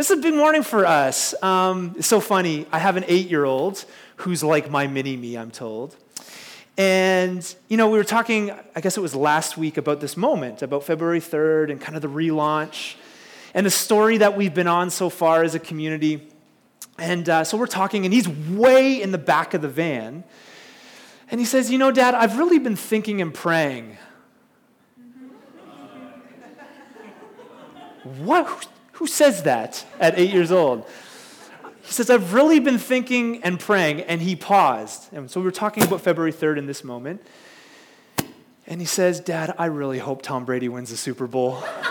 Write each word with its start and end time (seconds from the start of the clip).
This 0.00 0.08
is 0.08 0.18
a 0.18 0.22
big 0.22 0.32
morning 0.32 0.62
for 0.62 0.86
us. 0.86 1.34
Um, 1.42 1.94
it's 1.98 2.06
so 2.06 2.20
funny. 2.20 2.64
I 2.72 2.78
have 2.78 2.96
an 2.96 3.04
eight 3.06 3.28
year 3.28 3.44
old 3.44 3.84
who's 4.16 4.42
like 4.42 4.70
my 4.70 4.86
mini 4.86 5.14
me, 5.14 5.36
I'm 5.36 5.50
told. 5.50 5.94
And, 6.78 7.54
you 7.68 7.76
know, 7.76 7.90
we 7.90 7.98
were 7.98 8.04
talking, 8.04 8.50
I 8.74 8.80
guess 8.80 8.96
it 8.96 9.02
was 9.02 9.14
last 9.14 9.58
week, 9.58 9.76
about 9.76 10.00
this 10.00 10.16
moment, 10.16 10.62
about 10.62 10.84
February 10.84 11.20
3rd 11.20 11.70
and 11.70 11.78
kind 11.78 11.96
of 11.96 12.00
the 12.00 12.08
relaunch 12.08 12.94
and 13.52 13.66
the 13.66 13.70
story 13.70 14.16
that 14.16 14.38
we've 14.38 14.54
been 14.54 14.68
on 14.68 14.88
so 14.88 15.10
far 15.10 15.42
as 15.42 15.54
a 15.54 15.58
community. 15.58 16.26
And 16.96 17.28
uh, 17.28 17.44
so 17.44 17.58
we're 17.58 17.66
talking, 17.66 18.06
and 18.06 18.14
he's 18.14 18.26
way 18.26 19.02
in 19.02 19.12
the 19.12 19.18
back 19.18 19.52
of 19.52 19.60
the 19.60 19.68
van. 19.68 20.24
And 21.30 21.38
he 21.38 21.44
says, 21.44 21.70
You 21.70 21.76
know, 21.76 21.90
Dad, 21.90 22.14
I've 22.14 22.38
really 22.38 22.58
been 22.58 22.74
thinking 22.74 23.20
and 23.20 23.34
praying. 23.34 23.98
what? 28.24 28.66
Who 29.00 29.06
says 29.06 29.44
that 29.44 29.84
at 29.98 30.18
eight 30.18 30.30
years 30.30 30.52
old? 30.52 30.86
He 31.80 31.90
says, 31.90 32.10
I've 32.10 32.34
really 32.34 32.60
been 32.60 32.76
thinking 32.76 33.42
and 33.42 33.58
praying. 33.58 34.02
And 34.02 34.20
he 34.20 34.36
paused. 34.36 35.10
And 35.14 35.30
so 35.30 35.40
we 35.40 35.46
were 35.46 35.50
talking 35.50 35.82
about 35.84 36.02
February 36.02 36.34
3rd 36.34 36.58
in 36.58 36.66
this 36.66 36.84
moment. 36.84 37.22
And 38.66 38.78
he 38.78 38.86
says, 38.86 39.18
Dad, 39.18 39.54
I 39.56 39.66
really 39.66 39.98
hope 39.98 40.20
Tom 40.20 40.44
Brady 40.44 40.68
wins 40.68 40.90
the 40.90 40.98
Super 40.98 41.26
Bowl. 41.26 41.64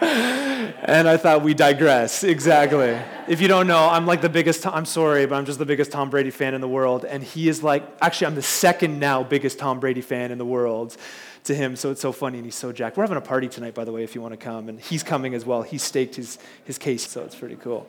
and 0.00 1.08
I 1.08 1.16
thought 1.16 1.42
we 1.42 1.52
digress. 1.52 2.22
Exactly. 2.22 2.96
If 3.26 3.40
you 3.40 3.48
don't 3.48 3.66
know, 3.66 3.88
I'm 3.88 4.06
like 4.06 4.20
the 4.20 4.28
biggest, 4.28 4.68
I'm 4.68 4.86
sorry, 4.86 5.26
but 5.26 5.34
I'm 5.34 5.46
just 5.46 5.58
the 5.58 5.66
biggest 5.66 5.90
Tom 5.90 6.10
Brady 6.10 6.30
fan 6.30 6.54
in 6.54 6.60
the 6.60 6.68
world. 6.68 7.04
And 7.04 7.24
he 7.24 7.48
is 7.48 7.64
like, 7.64 7.82
actually, 8.00 8.28
I'm 8.28 8.36
the 8.36 8.42
second 8.42 9.00
now 9.00 9.24
biggest 9.24 9.58
Tom 9.58 9.80
Brady 9.80 10.00
fan 10.00 10.30
in 10.30 10.38
the 10.38 10.46
world 10.46 10.96
to 11.44 11.54
him. 11.54 11.76
So 11.76 11.90
it's 11.90 12.00
so 12.00 12.12
funny 12.12 12.38
and 12.38 12.44
he's 12.44 12.54
so 12.54 12.72
jacked. 12.72 12.96
We're 12.96 13.04
having 13.04 13.16
a 13.16 13.20
party 13.20 13.48
tonight, 13.48 13.74
by 13.74 13.84
the 13.84 13.92
way, 13.92 14.04
if 14.04 14.14
you 14.14 14.20
want 14.20 14.32
to 14.32 14.38
come. 14.38 14.68
And 14.68 14.80
he's 14.80 15.02
coming 15.02 15.34
as 15.34 15.44
well. 15.44 15.62
He 15.62 15.78
staked 15.78 16.16
his, 16.16 16.38
his 16.64 16.78
case, 16.78 17.08
so 17.08 17.22
it's 17.22 17.34
pretty 17.34 17.56
cool. 17.56 17.88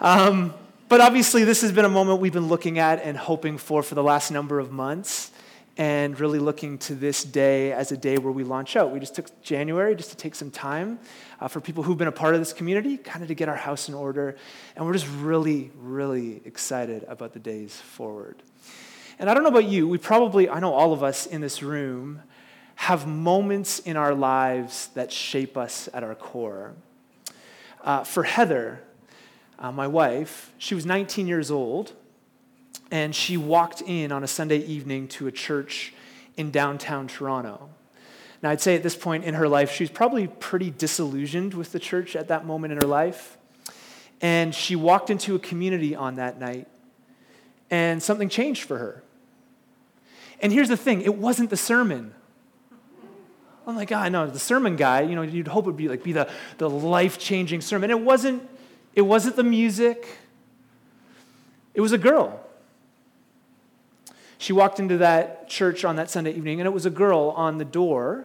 Um, 0.00 0.54
but 0.88 1.00
obviously, 1.00 1.44
this 1.44 1.62
has 1.62 1.72
been 1.72 1.84
a 1.84 1.90
moment 1.90 2.20
we've 2.20 2.32
been 2.32 2.48
looking 2.48 2.78
at 2.78 3.02
and 3.02 3.16
hoping 3.16 3.58
for 3.58 3.82
for 3.82 3.94
the 3.94 4.02
last 4.02 4.30
number 4.30 4.58
of 4.58 4.70
months. 4.70 5.30
And 5.78 6.18
really 6.18 6.38
looking 6.38 6.78
to 6.78 6.94
this 6.94 7.22
day 7.22 7.70
as 7.70 7.92
a 7.92 7.98
day 7.98 8.16
where 8.16 8.32
we 8.32 8.44
launch 8.44 8.76
out. 8.76 8.92
We 8.92 8.98
just 8.98 9.14
took 9.14 9.42
January 9.42 9.94
just 9.94 10.08
to 10.08 10.16
take 10.16 10.34
some 10.34 10.50
time 10.50 10.98
uh, 11.38 11.48
for 11.48 11.60
people 11.60 11.82
who've 11.82 11.98
been 11.98 12.08
a 12.08 12.12
part 12.12 12.34
of 12.34 12.40
this 12.40 12.54
community, 12.54 12.96
kind 12.96 13.20
of 13.20 13.28
to 13.28 13.34
get 13.34 13.50
our 13.50 13.56
house 13.56 13.90
in 13.90 13.94
order. 13.94 14.36
And 14.74 14.86
we're 14.86 14.94
just 14.94 15.08
really, 15.18 15.70
really 15.78 16.40
excited 16.46 17.04
about 17.08 17.34
the 17.34 17.40
days 17.40 17.76
forward. 17.76 18.42
And 19.18 19.28
I 19.28 19.34
don't 19.34 19.42
know 19.42 19.50
about 19.50 19.66
you, 19.66 19.86
we 19.86 19.98
probably, 19.98 20.48
I 20.48 20.60
know 20.60 20.72
all 20.72 20.94
of 20.94 21.02
us 21.02 21.26
in 21.26 21.42
this 21.42 21.62
room 21.62 22.22
have 22.76 23.06
moments 23.06 23.78
in 23.80 23.96
our 23.96 24.14
lives 24.14 24.88
that 24.94 25.10
shape 25.10 25.56
us 25.56 25.88
at 25.92 26.04
our 26.04 26.14
core. 26.14 26.74
Uh, 27.82 28.04
for 28.04 28.22
Heather, 28.22 28.80
uh, 29.58 29.72
my 29.72 29.86
wife, 29.86 30.52
she 30.58 30.74
was 30.74 30.84
19 30.84 31.26
years 31.26 31.50
old, 31.50 31.92
and 32.90 33.14
she 33.14 33.36
walked 33.36 33.82
in 33.82 34.12
on 34.12 34.22
a 34.22 34.26
Sunday 34.26 34.58
evening 34.58 35.08
to 35.08 35.26
a 35.26 35.32
church 35.32 35.94
in 36.36 36.50
downtown 36.50 37.08
Toronto. 37.08 37.70
Now, 38.42 38.50
I'd 38.50 38.60
say 38.60 38.74
at 38.74 38.82
this 38.82 38.94
point 38.94 39.24
in 39.24 39.34
her 39.34 39.48
life, 39.48 39.72
she 39.72 39.82
was 39.82 39.90
probably 39.90 40.26
pretty 40.26 40.70
disillusioned 40.70 41.54
with 41.54 41.72
the 41.72 41.78
church 41.78 42.14
at 42.14 42.28
that 42.28 42.44
moment 42.44 42.72
in 42.72 42.78
her 42.78 42.86
life. 42.86 43.38
And 44.20 44.54
she 44.54 44.76
walked 44.76 45.10
into 45.10 45.34
a 45.34 45.38
community 45.38 45.94
on 45.94 46.16
that 46.16 46.38
night, 46.38 46.68
and 47.70 48.02
something 48.02 48.28
changed 48.28 48.64
for 48.64 48.78
her. 48.78 49.02
And 50.40 50.52
here's 50.52 50.68
the 50.68 50.76
thing 50.76 51.02
it 51.02 51.16
wasn't 51.16 51.50
the 51.50 51.56
sermon. 51.56 52.14
Oh 53.66 53.70
I'm 53.70 53.76
like, 53.76 53.88
God, 53.88 54.12
no, 54.12 54.28
the 54.28 54.38
sermon 54.38 54.76
guy, 54.76 55.00
you 55.00 55.16
know, 55.16 55.22
you'd 55.22 55.48
hope 55.48 55.64
it 55.64 55.66
would 55.66 55.76
be 55.76 55.88
like 55.88 56.04
be 56.04 56.12
the, 56.12 56.30
the 56.58 56.70
life-changing 56.70 57.60
sermon. 57.60 57.90
It 57.90 58.00
wasn't, 58.00 58.48
it 58.94 59.02
wasn't 59.02 59.34
the 59.34 59.42
music. 59.42 60.06
It 61.74 61.80
was 61.80 61.90
a 61.90 61.98
girl. 61.98 62.40
She 64.38 64.52
walked 64.52 64.78
into 64.78 64.98
that 64.98 65.48
church 65.48 65.84
on 65.84 65.96
that 65.96 66.10
Sunday 66.10 66.32
evening, 66.32 66.60
and 66.60 66.66
it 66.66 66.72
was 66.72 66.86
a 66.86 66.90
girl 66.90 67.34
on 67.36 67.58
the 67.58 67.64
door 67.64 68.24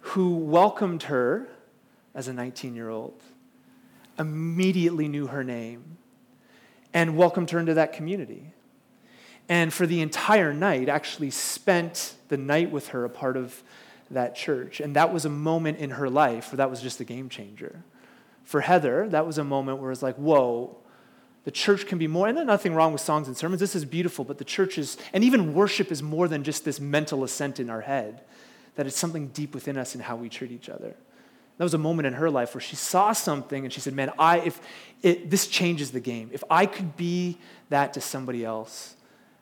who 0.00 0.34
welcomed 0.34 1.04
her 1.04 1.48
as 2.14 2.26
a 2.26 2.32
19 2.32 2.74
year 2.74 2.88
old, 2.88 3.22
immediately 4.18 5.06
knew 5.06 5.28
her 5.28 5.44
name, 5.44 5.98
and 6.92 7.16
welcomed 7.16 7.50
her 7.50 7.60
into 7.60 7.74
that 7.74 7.92
community. 7.92 8.52
And 9.48 9.72
for 9.72 9.86
the 9.86 10.00
entire 10.00 10.52
night, 10.52 10.88
actually 10.88 11.30
spent 11.30 12.16
the 12.28 12.36
night 12.36 12.72
with 12.72 12.88
her, 12.88 13.04
a 13.04 13.10
part 13.10 13.36
of 13.36 13.62
that 14.10 14.34
church. 14.34 14.80
And 14.80 14.96
that 14.96 15.12
was 15.12 15.24
a 15.24 15.30
moment 15.30 15.78
in 15.78 15.90
her 15.90 16.08
life 16.08 16.52
where 16.52 16.58
that 16.58 16.70
was 16.70 16.80
just 16.80 17.00
a 17.00 17.04
game 17.04 17.28
changer. 17.28 17.82
For 18.44 18.60
Heather, 18.60 19.08
that 19.10 19.26
was 19.26 19.38
a 19.38 19.44
moment 19.44 19.78
where 19.78 19.90
it's 19.90 20.02
like, 20.02 20.16
whoa, 20.16 20.76
the 21.44 21.50
church 21.50 21.86
can 21.86 21.98
be 21.98 22.06
more, 22.06 22.28
and 22.28 22.46
nothing 22.46 22.74
wrong 22.74 22.92
with 22.92 23.00
songs 23.00 23.26
and 23.26 23.36
sermons. 23.36 23.60
This 23.60 23.74
is 23.74 23.84
beautiful, 23.84 24.24
but 24.24 24.38
the 24.38 24.44
church 24.44 24.76
is, 24.76 24.96
and 25.12 25.24
even 25.24 25.54
worship 25.54 25.90
is 25.90 26.02
more 26.02 26.28
than 26.28 26.44
just 26.44 26.64
this 26.64 26.80
mental 26.80 27.24
ascent 27.24 27.60
in 27.60 27.70
our 27.70 27.80
head, 27.80 28.22
that 28.74 28.86
it's 28.86 28.98
something 28.98 29.28
deep 29.28 29.54
within 29.54 29.76
us 29.76 29.94
in 29.94 30.00
how 30.00 30.16
we 30.16 30.28
treat 30.28 30.52
each 30.52 30.68
other. 30.68 30.94
That 31.58 31.64
was 31.64 31.74
a 31.74 31.78
moment 31.78 32.06
in 32.06 32.12
her 32.14 32.30
life 32.30 32.54
where 32.54 32.60
she 32.60 32.76
saw 32.76 33.12
something 33.12 33.64
and 33.64 33.72
she 33.72 33.80
said, 33.80 33.92
Man, 33.92 34.12
I, 34.18 34.38
if 34.40 34.60
it, 35.02 35.28
this 35.28 35.48
changes 35.48 35.90
the 35.90 36.00
game. 36.00 36.30
If 36.32 36.44
I 36.48 36.66
could 36.66 36.96
be 36.96 37.38
that 37.68 37.94
to 37.94 38.00
somebody 38.00 38.44
else, 38.44 38.94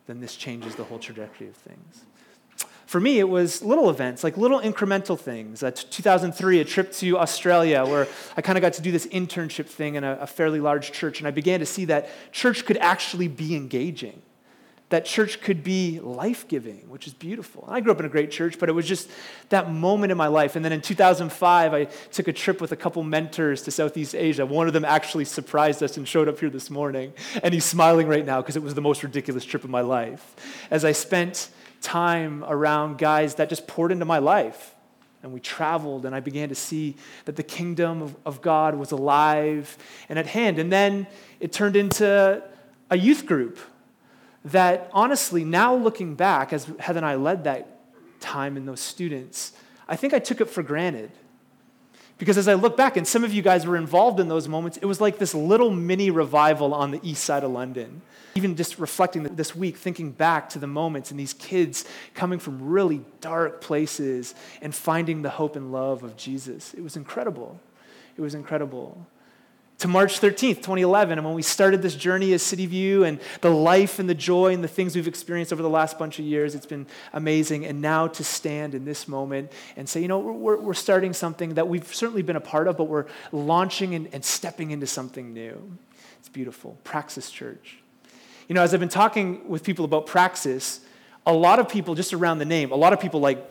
then 0.07 0.21
this 0.21 0.35
changes 0.35 0.75
the 0.77 0.85
whole 0.85 0.99
trajectory 0.99 1.49
of 1.49 1.57
things. 1.57 2.05
For 2.87 3.01
me, 3.01 3.19
it 3.19 3.29
was 3.29 3.63
little 3.63 3.91
events, 3.91 4.23
like 4.23 4.37
little 4.37 4.61
incremental 4.61 5.19
things. 5.19 5.63
Uh, 5.63 5.73
2003, 5.73 6.61
a 6.61 6.65
trip 6.65 6.93
to 6.93 7.19
Australia 7.19 7.85
where 7.85 8.07
I 8.37 8.43
kind 8.43 8.57
of 8.57 8.63
got 8.63 8.75
to 8.75 8.83
do 8.83 8.93
this 8.93 9.07
internship 9.09 9.67
thing 9.67 9.97
in 9.97 10.05
a, 10.05 10.19
a 10.21 10.27
fairly 10.27 10.61
large 10.61 10.93
church, 10.93 11.19
and 11.19 11.27
I 11.27 11.33
began 11.33 11.61
to 11.61 11.67
see 11.67 11.87
that 11.87 12.09
church 12.33 12.65
could 12.65 12.77
actually 12.79 13.29
be 13.29 13.57
engaging 13.57 14.23
that 14.89 15.05
church 15.05 15.41
could 15.41 15.65
be 15.65 15.99
life 15.99 16.47
giving, 16.47 16.89
which 16.89 17.09
is 17.09 17.15
beautiful. 17.15 17.65
I 17.67 17.81
grew 17.81 17.91
up 17.91 17.99
in 17.99 18.07
a 18.07 18.09
great 18.09 18.31
church, 18.31 18.57
but 18.59 18.69
it 18.69 18.73
was 18.73 18.87
just 18.87 19.11
that 19.49 19.73
moment 19.73 20.13
in 20.13 20.19
my 20.19 20.29
life. 20.29 20.55
And 20.55 20.65
then 20.65 20.73
in 20.73 20.81
2005, 20.81 21.75
I 21.75 21.85
took 21.85 22.29
a 22.29 22.33
trip 22.33 22.61
with 22.61 22.71
a 22.71 22.77
couple 22.77 23.03
mentors 23.03 23.63
to 23.63 23.73
Southeast 23.73 24.15
Asia. 24.15 24.47
One 24.47 24.69
of 24.69 24.73
them 24.73 24.85
actually 24.85 25.25
surprised 25.25 25.83
us 25.83 25.97
and 25.97 26.07
showed 26.07 26.29
up 26.29 26.39
here 26.39 26.51
this 26.51 26.71
morning. 26.71 27.13
And 27.43 27.53
he's 27.53 27.65
smiling 27.65 28.07
right 28.07 28.25
now 28.25 28.41
because 28.41 28.55
it 28.55 28.63
was 28.63 28.75
the 28.75 28.81
most 28.81 29.03
ridiculous 29.03 29.45
trip 29.45 29.65
of 29.65 29.71
my 29.71 29.81
life. 29.81 30.37
As 30.71 30.85
I 30.85 30.93
spent 30.93 31.49
time 31.81 32.45
around 32.47 32.99
guys 32.99 33.37
that 33.37 33.49
just 33.49 33.67
poured 33.67 33.93
into 33.93 34.05
my 34.05 34.19
life. 34.19 34.75
And 35.23 35.33
we 35.33 35.41
traveled, 35.41 36.07
and 36.07 36.15
I 36.15 36.21
began 36.21 36.51
to 36.51 36.55
see 36.55 36.97
that 37.25 37.37
the 37.37 37.43
kingdom 37.43 38.03
of, 38.03 38.17
of 38.25 38.43
God 38.43 38.77
was 38.77 38.93
alive 38.93 39.77
and 40.09 40.19
at 40.19 40.27
hand. 40.27 40.59
And 40.59 40.71
then 40.71 41.07
it 41.41 41.53
turned 41.53 41.75
into 41.75 42.43
a 42.91 42.97
youth 42.97 43.27
group 43.27 43.59
that, 44.45 44.89
honestly, 44.93 45.43
now 45.45 45.75
looking 45.75 46.15
back, 46.15 46.53
as 46.53 46.71
Heather 46.79 46.99
and 46.99 47.07
I 47.07 47.17
led 47.17 47.45
that 47.45 47.81
time 48.21 48.57
and 48.57 48.69
those 48.69 48.81
students, 48.81 49.53
I 49.89 49.97
think 49.97 50.15
I 50.15 50.19
took 50.19 50.41
it 50.41 50.49
for 50.49 50.63
granted. 50.63 51.11
Because 52.19 52.39
as 52.39 52.49
I 52.49 52.55
look 52.55 52.77
back, 52.77 52.97
and 52.97 53.07
some 53.07 53.25
of 53.25 53.33
you 53.35 53.43
guys 53.43 53.67
were 53.67 53.77
involved 53.77 54.21
in 54.21 54.29
those 54.29 54.49
moments, 54.49 54.79
it 54.79 54.87
was 54.87 55.01
like 55.01 55.19
this 55.19 55.35
little 55.35 55.71
mini 55.71 56.11
revival 56.11 56.73
on 56.73 56.91
the 56.91 57.01
east 57.03 57.25
side 57.25 57.45
of 57.45 57.51
London 57.51 58.03
even 58.37 58.55
just 58.55 58.79
reflecting 58.79 59.23
this 59.23 59.57
week, 59.57 59.79
thinking 59.79 60.13
back 60.13 60.51
to 60.51 60.59
the 60.59 60.67
moments 60.67 61.11
and 61.11 61.19
these 61.19 61.33
kids 61.33 61.87
coming 62.15 62.39
from 62.39 62.69
really 62.69 63.01
dark 63.21 63.63
places 63.63 64.35
and 64.61 64.75
finding 64.75 65.23
the 65.23 65.31
hope 65.31 65.57
and 65.57 65.73
love 65.73 66.03
of 66.03 66.17
Jesus. 66.17 66.75
It 66.75 66.83
was 66.83 66.97
incredible. 66.97 67.59
It 68.17 68.21
was 68.21 68.35
incredible. 68.35 69.07
To 69.81 69.89
March 69.89 70.21
13th, 70.21 70.57
2011, 70.57 71.19
and 71.19 71.27
when 71.27 71.35
we 71.35 71.43
started 71.43 71.83
this 71.83 71.95
journey 71.95 72.33
as 72.33 72.43
City 72.43 72.65
View 72.65 73.05
and 73.05 73.21
the 73.43 73.51
life 73.51 73.99
and 73.99 74.09
the 74.09 74.15
joy 74.15 74.55
and 74.55 74.65
the 74.65 74.69
things 74.69 74.97
we've 74.97 75.07
experienced 75.07 75.53
over 75.53 75.63
the 75.63 75.69
last 75.69 75.99
bunch 75.99 76.19
of 76.19 76.25
years, 76.25 76.55
it's 76.55 76.65
been 76.65 76.87
amazing. 77.13 77.67
And 77.67 77.83
now 77.83 78.07
to 78.09 78.25
stand 78.25 78.75
in 78.75 78.87
this 78.87 79.07
moment 79.07 79.53
and 79.77 79.87
say, 79.87 80.01
you 80.01 80.09
know, 80.09 80.19
we're, 80.19 80.57
we're 80.57 80.73
starting 80.73 81.13
something 81.13 81.55
that 81.55 81.69
we've 81.69 81.95
certainly 81.95 82.23
been 82.23 82.37
a 82.37 82.41
part 82.41 82.69
of, 82.69 82.79
but 82.79 82.85
we're 82.85 83.05
launching 83.33 83.95
and, 83.95 84.09
and 84.15 84.25
stepping 84.25 84.71
into 84.71 84.87
something 84.87 85.35
new. 85.35 85.77
It's 86.21 86.31
beautiful. 86.31 86.79
Praxis 86.83 87.31
Church. 87.31 87.77
You 88.49 88.55
know, 88.55 88.63
as 88.63 88.73
I've 88.73 88.81
been 88.81 88.89
talking 88.89 89.47
with 89.47 89.63
people 89.63 89.85
about 89.85 90.07
praxis, 90.07 90.81
a 91.27 91.35
lot 91.35 91.59
of 91.59 91.69
people, 91.69 91.95
just 91.95 92.15
around 92.15 92.39
the 92.39 92.47
name, 92.47 92.73
a 92.73 92.77
lot 92.77 92.95
of 92.95 93.01
people 93.01 93.21
like 93.21 93.47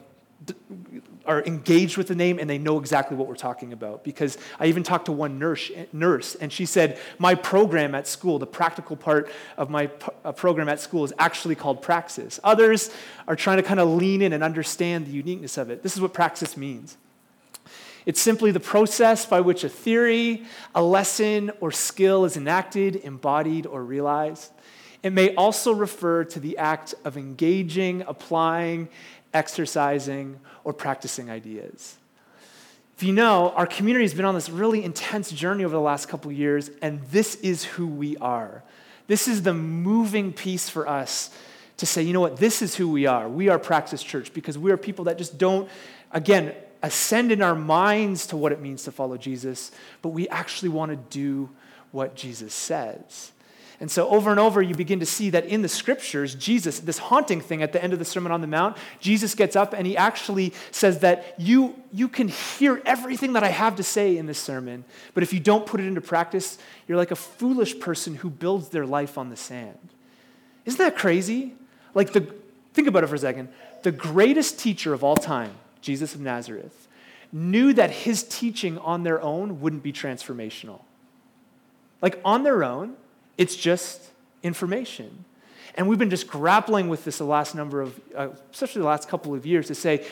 are 1.27 1.43
engaged 1.43 1.97
with 1.97 2.07
the 2.07 2.15
name 2.15 2.39
and 2.39 2.49
they 2.49 2.57
know 2.57 2.79
exactly 2.79 3.17
what 3.17 3.27
we're 3.27 3.35
talking 3.35 3.73
about. 3.73 4.03
Because 4.03 4.37
I 4.59 4.67
even 4.67 4.83
talked 4.83 5.05
to 5.05 5.11
one 5.11 5.39
nurse, 5.39 5.71
nurse 5.91 6.35
and 6.35 6.51
she 6.51 6.65
said, 6.65 6.99
My 7.17 7.35
program 7.35 7.95
at 7.95 8.07
school, 8.07 8.39
the 8.39 8.47
practical 8.47 8.95
part 8.95 9.31
of 9.57 9.69
my 9.69 9.89
uh, 10.23 10.31
program 10.31 10.69
at 10.69 10.79
school, 10.79 11.03
is 11.03 11.13
actually 11.17 11.55
called 11.55 11.81
Praxis. 11.81 12.39
Others 12.43 12.91
are 13.27 13.35
trying 13.35 13.57
to 13.57 13.63
kind 13.63 13.79
of 13.79 13.89
lean 13.89 14.21
in 14.21 14.33
and 14.33 14.43
understand 14.43 15.07
the 15.07 15.11
uniqueness 15.11 15.57
of 15.57 15.69
it. 15.69 15.83
This 15.83 15.95
is 15.95 16.01
what 16.01 16.13
Praxis 16.13 16.55
means. 16.55 16.97
It's 18.05 18.21
simply 18.21 18.51
the 18.51 18.59
process 18.59 19.25
by 19.25 19.41
which 19.41 19.63
a 19.63 19.69
theory, 19.69 20.45
a 20.75 20.83
lesson, 20.83 21.51
or 21.59 21.71
skill 21.71 22.25
is 22.25 22.37
enacted, 22.37 22.97
embodied, 22.97 23.65
or 23.65 23.83
realized. 23.83 24.51
It 25.01 25.11
may 25.11 25.33
also 25.35 25.71
refer 25.71 26.23
to 26.25 26.39
the 26.39 26.57
act 26.57 26.93
of 27.03 27.17
engaging, 27.17 28.03
applying, 28.07 28.89
exercising, 29.33 30.39
or 30.65 30.73
practicing 30.73 31.29
ideas. 31.29 31.95
If 32.97 33.03
you 33.03 33.13
know, 33.13 33.51
our 33.51 33.67
community 33.67 34.03
has 34.03 34.13
been 34.13 34.25
on 34.25 34.35
this 34.35 34.49
really 34.49 34.83
intense 34.83 35.31
journey 35.31 35.63
over 35.63 35.73
the 35.73 35.81
last 35.81 36.07
couple 36.07 36.31
years, 36.31 36.69
and 36.81 37.01
this 37.11 37.35
is 37.35 37.63
who 37.63 37.87
we 37.87 38.17
are. 38.17 38.63
This 39.07 39.27
is 39.27 39.43
the 39.43 39.53
moving 39.53 40.33
piece 40.33 40.67
for 40.69 40.87
us 40.87 41.29
to 41.77 41.85
say, 41.85 42.01
you 42.01 42.13
know 42.13 42.21
what, 42.21 42.37
this 42.37 42.61
is 42.61 42.75
who 42.75 42.89
we 42.89 43.05
are. 43.05 43.27
We 43.27 43.49
are 43.49 43.59
Praxis 43.59 44.01
Church 44.01 44.33
because 44.33 44.57
we 44.57 44.71
are 44.71 44.77
people 44.77 45.05
that 45.05 45.17
just 45.17 45.37
don't, 45.37 45.69
again, 46.11 46.55
ascend 46.81 47.31
in 47.31 47.41
our 47.41 47.55
minds 47.55 48.27
to 48.27 48.37
what 48.37 48.51
it 48.51 48.61
means 48.61 48.83
to 48.83 48.91
follow 48.91 49.17
Jesus, 49.17 49.71
but 50.01 50.09
we 50.09 50.27
actually 50.29 50.69
want 50.69 50.91
to 50.91 50.95
do 50.95 51.49
what 51.91 52.15
Jesus 52.15 52.53
says. 52.53 53.31
And 53.79 53.91
so, 53.91 54.07
over 54.07 54.31
and 54.31 54.39
over, 54.39 54.61
you 54.61 54.73
begin 54.73 55.01
to 55.01 55.05
see 55.05 55.29
that 55.31 55.45
in 55.45 55.61
the 55.61 55.67
scriptures, 55.67 56.33
Jesus, 56.35 56.79
this 56.79 56.97
haunting 56.97 57.41
thing 57.41 57.61
at 57.61 57.73
the 57.73 57.83
end 57.83 57.91
of 57.91 57.99
the 57.99 58.05
Sermon 58.05 58.31
on 58.31 58.41
the 58.41 58.47
Mount, 58.47 58.77
Jesus 58.99 59.35
gets 59.35 59.55
up 59.55 59.73
and 59.73 59.85
he 59.85 59.97
actually 59.97 60.53
says 60.71 60.99
that 60.99 61.35
you, 61.37 61.75
you 61.91 62.07
can 62.07 62.29
hear 62.29 62.81
everything 62.85 63.33
that 63.33 63.43
I 63.43 63.49
have 63.49 63.75
to 63.75 63.83
say 63.83 64.17
in 64.17 64.27
this 64.27 64.39
sermon, 64.39 64.85
but 65.13 65.23
if 65.23 65.33
you 65.33 65.39
don't 65.41 65.65
put 65.65 65.81
it 65.81 65.87
into 65.87 66.01
practice, 66.01 66.57
you're 66.87 66.97
like 66.97 67.11
a 67.11 67.17
foolish 67.17 67.79
person 67.79 68.15
who 68.15 68.29
builds 68.29 68.69
their 68.69 68.85
life 68.85 69.17
on 69.17 69.29
the 69.29 69.35
sand. 69.35 69.77
Isn't 70.65 70.79
that 70.79 70.95
crazy? 70.95 71.53
Like, 71.93 72.13
the, 72.13 72.33
think 72.73 72.87
about 72.87 73.03
it 73.03 73.07
for 73.07 73.15
a 73.15 73.19
second. 73.19 73.49
The 73.83 73.91
greatest 73.91 74.57
teacher 74.59 74.93
of 74.93 75.03
all 75.03 75.15
time, 75.15 75.51
Jesus 75.81 76.15
of 76.15 76.21
Nazareth, 76.21 76.87
knew 77.31 77.73
that 77.73 77.91
his 77.91 78.23
teaching 78.23 78.77
on 78.77 79.03
their 79.03 79.21
own 79.21 79.59
wouldn't 79.59 79.83
be 79.83 79.91
transformational. 79.91 80.81
Like, 82.01 82.19
on 82.23 82.43
their 82.43 82.63
own, 82.63 82.95
it's 83.37 83.55
just 83.55 84.01
information. 84.43 85.25
And 85.75 85.89
we've 85.89 85.99
been 85.99 86.09
just 86.09 86.27
grappling 86.27 86.87
with 86.87 87.03
this 87.03 87.17
the 87.17 87.25
last 87.25 87.53
number 87.53 87.81
of, 87.81 87.99
uh, 88.15 88.29
especially 88.51 88.81
the 88.81 88.87
last 88.87 89.09
couple 89.09 89.33
of 89.33 89.45
years, 89.45 89.67
to 89.67 89.75
say, 89.75 90.05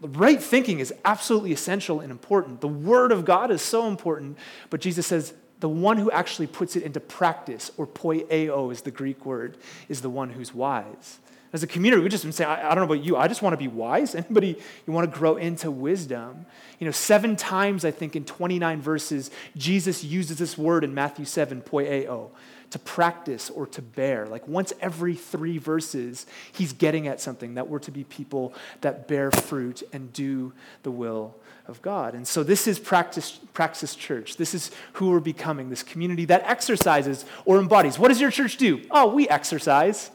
right 0.00 0.40
thinking 0.40 0.78
is 0.78 0.94
absolutely 1.04 1.52
essential 1.52 2.00
and 2.00 2.10
important. 2.10 2.60
The 2.60 2.68
Word 2.68 3.10
of 3.10 3.24
God 3.24 3.50
is 3.50 3.60
so 3.60 3.88
important, 3.88 4.38
but 4.70 4.80
Jesus 4.80 5.06
says 5.06 5.34
the 5.60 5.68
one 5.68 5.96
who 5.96 6.10
actually 6.10 6.46
puts 6.46 6.76
it 6.76 6.84
into 6.84 7.00
practice, 7.00 7.72
or 7.76 7.86
poieo 7.86 8.70
is 8.72 8.82
the 8.82 8.92
Greek 8.92 9.26
word, 9.26 9.56
is 9.88 10.02
the 10.02 10.10
one 10.10 10.30
who's 10.30 10.54
wise. 10.54 11.18
As 11.52 11.62
a 11.62 11.66
community, 11.66 12.02
we 12.02 12.08
just 12.10 12.22
been 12.22 12.32
saying, 12.32 12.50
I, 12.50 12.70
I, 12.70 12.74
don't 12.74 12.86
know 12.86 12.94
about 12.94 13.04
you, 13.04 13.16
I 13.16 13.26
just 13.26 13.42
want 13.42 13.54
to 13.54 13.56
be 13.56 13.68
wise. 13.68 14.14
Anybody, 14.14 14.56
you 14.86 14.92
want 14.92 15.10
to 15.10 15.18
grow 15.18 15.36
into 15.36 15.70
wisdom? 15.70 16.46
You 16.78 16.84
know, 16.84 16.92
seven 16.92 17.34
times, 17.34 17.84
I 17.84 17.90
think, 17.90 18.14
in 18.14 18.24
29 18.24 18.80
verses, 18.80 19.30
Jesus 19.56 20.04
uses 20.04 20.38
this 20.38 20.56
word 20.56 20.84
in 20.84 20.94
Matthew 20.94 21.24
7, 21.24 21.62
poieo 21.62 22.30
to 22.70 22.78
practice 22.78 23.50
or 23.50 23.66
to 23.66 23.82
bear. 23.82 24.26
Like 24.26 24.46
once 24.46 24.72
every 24.80 25.14
three 25.14 25.58
verses, 25.58 26.26
he's 26.52 26.72
getting 26.72 27.08
at 27.08 27.20
something 27.20 27.54
that 27.54 27.68
we're 27.68 27.78
to 27.80 27.90
be 27.90 28.04
people 28.04 28.52
that 28.82 29.08
bear 29.08 29.30
fruit 29.30 29.82
and 29.92 30.12
do 30.12 30.52
the 30.82 30.90
will 30.90 31.34
of 31.66 31.82
God. 31.82 32.14
And 32.14 32.26
so 32.26 32.42
this 32.42 32.66
is 32.66 32.78
practice, 32.78 33.38
practice 33.52 33.94
Church. 33.94 34.36
This 34.36 34.54
is 34.54 34.70
who 34.94 35.10
we're 35.10 35.20
becoming, 35.20 35.70
this 35.70 35.82
community 35.82 36.24
that 36.26 36.42
exercises 36.44 37.24
or 37.44 37.58
embodies. 37.58 37.98
What 37.98 38.08
does 38.08 38.20
your 38.20 38.30
church 38.30 38.56
do? 38.56 38.82
Oh, 38.90 39.12
we 39.14 39.28
exercise, 39.28 40.10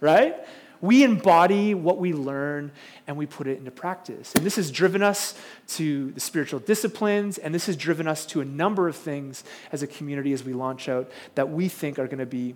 right? 0.00 0.36
We 0.86 1.02
embody 1.02 1.74
what 1.74 1.98
we 1.98 2.12
learn 2.12 2.70
and 3.06 3.16
we 3.16 3.26
put 3.26 3.46
it 3.46 3.58
into 3.58 3.70
practice. 3.70 4.34
And 4.34 4.46
this 4.46 4.56
has 4.56 4.70
driven 4.70 5.02
us 5.02 5.34
to 5.68 6.12
the 6.12 6.20
spiritual 6.20 6.60
disciplines, 6.60 7.38
and 7.38 7.54
this 7.54 7.66
has 7.66 7.76
driven 7.76 8.06
us 8.06 8.24
to 8.26 8.40
a 8.40 8.44
number 8.44 8.88
of 8.88 8.94
things 8.94 9.44
as 9.72 9.82
a 9.82 9.86
community 9.86 10.32
as 10.32 10.44
we 10.44 10.52
launch 10.52 10.88
out 10.88 11.10
that 11.34 11.50
we 11.50 11.68
think 11.68 11.98
are 11.98 12.06
going 12.06 12.20
to 12.20 12.26
be 12.26 12.54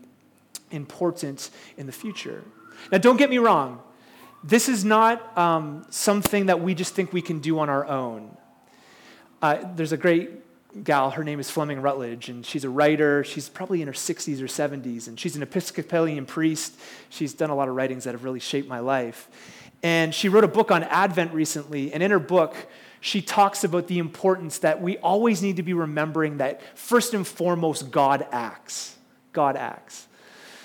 important 0.71 1.51
in 1.77 1.87
the 1.87 1.93
future. 1.93 2.45
Now, 2.93 2.99
don't 2.99 3.17
get 3.17 3.31
me 3.31 3.39
wrong, 3.39 3.81
this 4.43 4.69
is 4.69 4.85
not 4.85 5.37
um, 5.37 5.85
something 5.91 6.47
that 6.47 6.61
we 6.61 6.75
just 6.75 6.95
think 6.95 7.13
we 7.13 7.23
can 7.23 7.41
do 7.41 7.59
on 7.59 7.69
our 7.69 7.85
own. 7.85 8.37
Uh, 9.43 9.59
there's 9.75 9.93
a 9.93 9.97
great 9.97 10.31
gal. 10.85 11.11
Her 11.11 11.25
name 11.25 11.41
is 11.41 11.51
Fleming 11.51 11.81
Rutledge, 11.81 12.29
and 12.29 12.45
she's 12.45 12.65
a 12.65 12.71
writer. 12.71 13.25
She's 13.25 13.49
probably 13.49 13.83
in 13.83 13.89
her 13.89 13.95
60s 13.95 14.41
or 14.41 14.47
70s, 14.47 15.09
and 15.09 15.19
she's 15.19 15.37
an 15.37 15.43
Episcopalian 15.43 16.27
priest. 16.27 16.79
She's 17.09 17.35
done 17.35 17.51
a 17.51 17.55
lot 17.55 17.69
of 17.69 17.75
writings 17.75 18.05
that 18.05 18.15
have 18.15 18.25
really 18.25 18.41
shaped 18.41 18.69
my 18.69 18.81
life. 18.81 19.29
And 19.83 20.15
she 20.15 20.29
wrote 20.29 20.45
a 20.45 20.49
book 20.49 20.71
on 20.71 20.83
Advent 20.85 21.33
recently, 21.33 21.93
and 21.93 22.03
in 22.03 22.11
her 22.11 22.19
book, 22.19 22.55
she 23.01 23.23
talks 23.23 23.65
about 23.65 23.87
the 23.87 23.99
importance 23.99 24.59
that 24.59 24.83
we 24.83 24.99
always 24.99 25.43
need 25.43 25.57
to 25.57 25.63
be 25.63 25.73
remembering 25.73 26.39
that 26.39 26.61
first 26.79 27.15
and 27.15 27.27
foremost, 27.27 27.91
God 27.91 28.27
acts. 28.31 28.97
God 29.33 29.57
acts. 29.57 30.07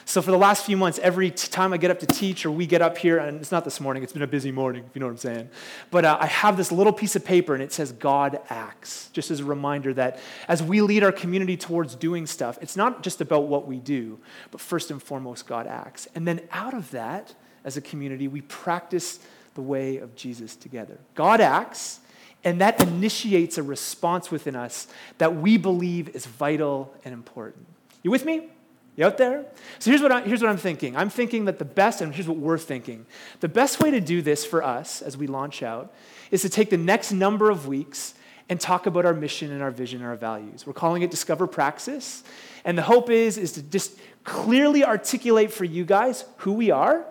So 0.08 0.22
for 0.22 0.30
the 0.30 0.38
last 0.38 0.68
few 0.68 0.78
months, 0.78 1.00
every 1.00 1.32
time 1.32 1.74
I 1.74 1.78
get 1.78 1.90
up 1.90 2.00
to 2.00 2.06
teach 2.06 2.46
or 2.46 2.52
we 2.52 2.68
get 2.68 2.80
up 2.80 2.96
here, 2.96 3.18
and 3.18 3.42
it's 3.42 3.52
not 3.52 3.66
this 3.66 3.82
morning, 3.82 4.04
it's 4.04 4.14
been 4.14 4.22
a 4.22 4.28
busy 4.28 4.52
morning, 4.52 4.84
if 4.88 4.96
you 4.96 5.00
know 5.00 5.08
what 5.08 5.14
I'm 5.14 5.18
saying. 5.18 5.50
But 5.90 6.06
uh, 6.06 6.18
I 6.22 6.28
have 6.28 6.58
this 6.58 6.72
little 6.72 6.94
piece 6.94 7.16
of 7.16 7.26
paper 7.26 7.56
and 7.56 7.64
it 7.64 7.74
says 7.74 7.92
God 7.92 8.40
acts, 8.50 9.10
just 9.14 9.32
as 9.32 9.40
a 9.40 9.46
reminder 9.46 9.96
that 9.96 10.20
as 10.48 10.62
we 10.62 10.82
lead 10.82 11.04
our 11.04 11.12
community 11.12 11.58
towards 11.58 11.96
doing 11.96 12.28
stuff, 12.28 12.60
it's 12.62 12.78
not 12.78 13.02
just 13.02 13.20
about 13.20 13.48
what 13.48 13.68
we 13.68 13.80
do, 13.80 14.20
but 14.52 14.62
first 14.62 14.92
and 14.92 15.02
foremost, 15.02 15.48
God 15.48 15.66
acts. 15.66 16.08
And 16.14 16.28
then 16.28 16.42
out 16.52 16.76
of 16.76 16.92
that, 16.92 17.34
as 17.64 17.76
a 17.76 17.82
community, 17.82 18.28
we 18.28 18.42
practice 18.42 19.20
the 19.56 19.62
way 19.62 19.98
of 19.98 20.16
Jesus 20.16 20.56
together. 20.56 21.00
God 21.16 21.42
acts, 21.42 22.00
and 22.44 22.62
that 22.62 22.80
initiates 22.84 23.58
a 23.58 23.64
response 23.64 24.30
within 24.30 24.56
us 24.56 24.88
that 25.18 25.36
we 25.36 25.58
believe 25.58 26.10
is 26.10 26.28
vital 26.28 26.94
and 27.04 27.12
important. 27.12 27.66
You 28.04 28.12
with 28.12 28.24
me? 28.24 28.50
You 28.96 29.06
out 29.06 29.18
there? 29.18 29.46
So 29.80 29.92
here's 29.92 30.02
what, 30.02 30.12
I, 30.12 30.22
here's 30.22 30.42
what 30.42 30.50
I'm 30.50 30.58
thinking. 30.58 30.96
I'm 30.96 31.10
thinking 31.10 31.46
that 31.46 31.60
the 31.60 31.66
best, 31.66 32.00
and 32.02 32.16
here's 32.16 32.28
what 32.28 32.38
we're 32.38 32.58
thinking 32.58 33.06
the 33.42 33.50
best 33.50 33.82
way 33.82 33.92
to 33.92 34.00
do 34.00 34.22
this 34.22 34.46
for 34.46 34.64
us 34.64 35.02
as 35.02 35.18
we 35.18 35.28
launch 35.28 35.62
out 35.62 35.94
is 36.32 36.42
to 36.44 36.50
take 36.50 36.70
the 36.70 36.78
next 36.78 37.12
number 37.12 37.50
of 37.50 37.68
weeks 37.68 38.14
and 38.48 38.60
talk 38.60 38.86
about 38.86 39.06
our 39.06 39.14
mission 39.14 39.52
and 39.52 39.62
our 39.62 39.72
vision 39.72 40.00
and 40.02 40.08
our 40.08 40.16
values. 40.16 40.66
We're 40.66 40.74
calling 40.74 41.02
it 41.02 41.12
Discover 41.12 41.48
Praxis. 41.48 42.24
And 42.64 42.78
the 42.78 42.84
hope 42.84 43.10
is, 43.10 43.38
is 43.38 43.54
to 43.54 43.64
just 43.64 43.98
clearly 44.24 44.84
articulate 44.84 45.52
for 45.52 45.66
you 45.66 45.84
guys 45.84 46.26
who 46.38 46.54
we 46.54 46.72
are 46.72 47.06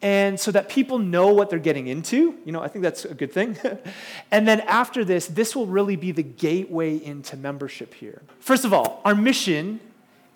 and 0.00 0.38
so 0.38 0.52
that 0.52 0.68
people 0.68 0.98
know 0.98 1.32
what 1.32 1.50
they're 1.50 1.58
getting 1.58 1.88
into. 1.88 2.38
You 2.44 2.52
know, 2.52 2.62
I 2.62 2.68
think 2.68 2.84
that's 2.84 3.04
a 3.04 3.14
good 3.14 3.32
thing. 3.32 3.56
and 4.30 4.46
then 4.46 4.60
after 4.60 5.04
this, 5.04 5.26
this 5.26 5.56
will 5.56 5.66
really 5.66 5.96
be 5.96 6.12
the 6.12 6.22
gateway 6.22 6.96
into 6.96 7.36
membership 7.36 7.94
here. 7.94 8.22
First 8.38 8.64
of 8.64 8.72
all, 8.72 9.00
our 9.04 9.14
mission 9.14 9.80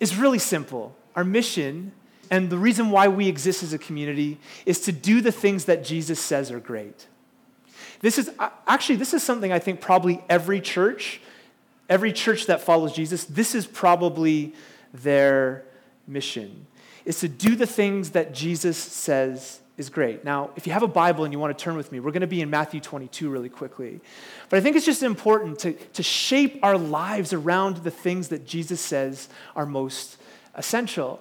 is 0.03 0.15
really 0.15 0.39
simple. 0.39 0.95
Our 1.15 1.23
mission 1.23 1.93
and 2.29 2.49
the 2.49 2.57
reason 2.57 2.91
why 2.91 3.07
we 3.07 3.27
exist 3.27 3.63
as 3.63 3.73
a 3.73 3.77
community 3.77 4.37
is 4.65 4.81
to 4.81 4.91
do 4.91 5.21
the 5.21 5.31
things 5.31 5.65
that 5.65 5.83
Jesus 5.83 6.19
says 6.19 6.51
are 6.51 6.59
great. 6.59 7.07
This 8.01 8.17
is 8.17 8.29
actually 8.67 8.97
this 8.97 9.13
is 9.13 9.23
something 9.23 9.51
I 9.51 9.59
think 9.59 9.79
probably 9.79 10.21
every 10.29 10.59
church, 10.59 11.21
every 11.89 12.11
church 12.11 12.47
that 12.47 12.61
follows 12.61 12.93
Jesus, 12.93 13.23
this 13.23 13.55
is 13.55 13.65
probably 13.65 14.53
their 14.93 15.63
mission. 16.05 16.67
Is 17.05 17.19
to 17.21 17.27
do 17.27 17.55
the 17.55 17.65
things 17.65 18.11
that 18.11 18.33
Jesus 18.33 18.77
says 18.77 19.59
is 19.77 19.89
great. 19.89 20.23
Now, 20.23 20.51
if 20.55 20.67
you 20.67 20.73
have 20.73 20.83
a 20.83 20.87
Bible 20.87 21.23
and 21.23 21.33
you 21.33 21.39
want 21.39 21.57
to 21.57 21.63
turn 21.63 21.75
with 21.75 21.91
me, 21.91 21.99
we're 21.99 22.11
going 22.11 22.21
to 22.21 22.27
be 22.27 22.41
in 22.41 22.49
Matthew 22.49 22.79
22 22.79 23.29
really 23.29 23.49
quickly. 23.49 24.01
But 24.49 24.57
I 24.57 24.61
think 24.61 24.75
it's 24.75 24.85
just 24.85 25.01
important 25.01 25.59
to, 25.59 25.73
to 25.73 26.03
shape 26.03 26.59
our 26.61 26.77
lives 26.77 27.33
around 27.33 27.77
the 27.77 27.91
things 27.91 28.27
that 28.27 28.45
Jesus 28.45 28.79
says 28.79 29.29
are 29.55 29.65
most 29.65 30.17
essential. 30.53 31.19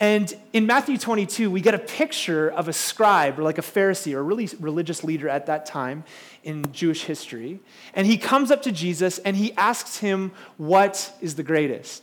And 0.00 0.34
in 0.52 0.66
Matthew 0.66 0.98
22, 0.98 1.50
we 1.50 1.60
get 1.60 1.74
a 1.74 1.78
picture 1.78 2.50
of 2.50 2.68
a 2.68 2.72
scribe 2.72 3.38
or 3.38 3.42
like 3.42 3.58
a 3.58 3.62
Pharisee 3.62 4.14
or 4.14 4.24
really 4.24 4.48
religious 4.58 5.04
leader 5.04 5.28
at 5.28 5.46
that 5.46 5.66
time 5.66 6.04
in 6.42 6.72
Jewish 6.72 7.04
history. 7.04 7.60
And 7.92 8.06
he 8.06 8.16
comes 8.16 8.50
up 8.50 8.62
to 8.62 8.72
Jesus 8.72 9.18
and 9.18 9.36
he 9.36 9.52
asks 9.54 9.98
him, 9.98 10.32
What 10.56 11.12
is 11.20 11.36
the 11.36 11.42
greatest? 11.42 12.02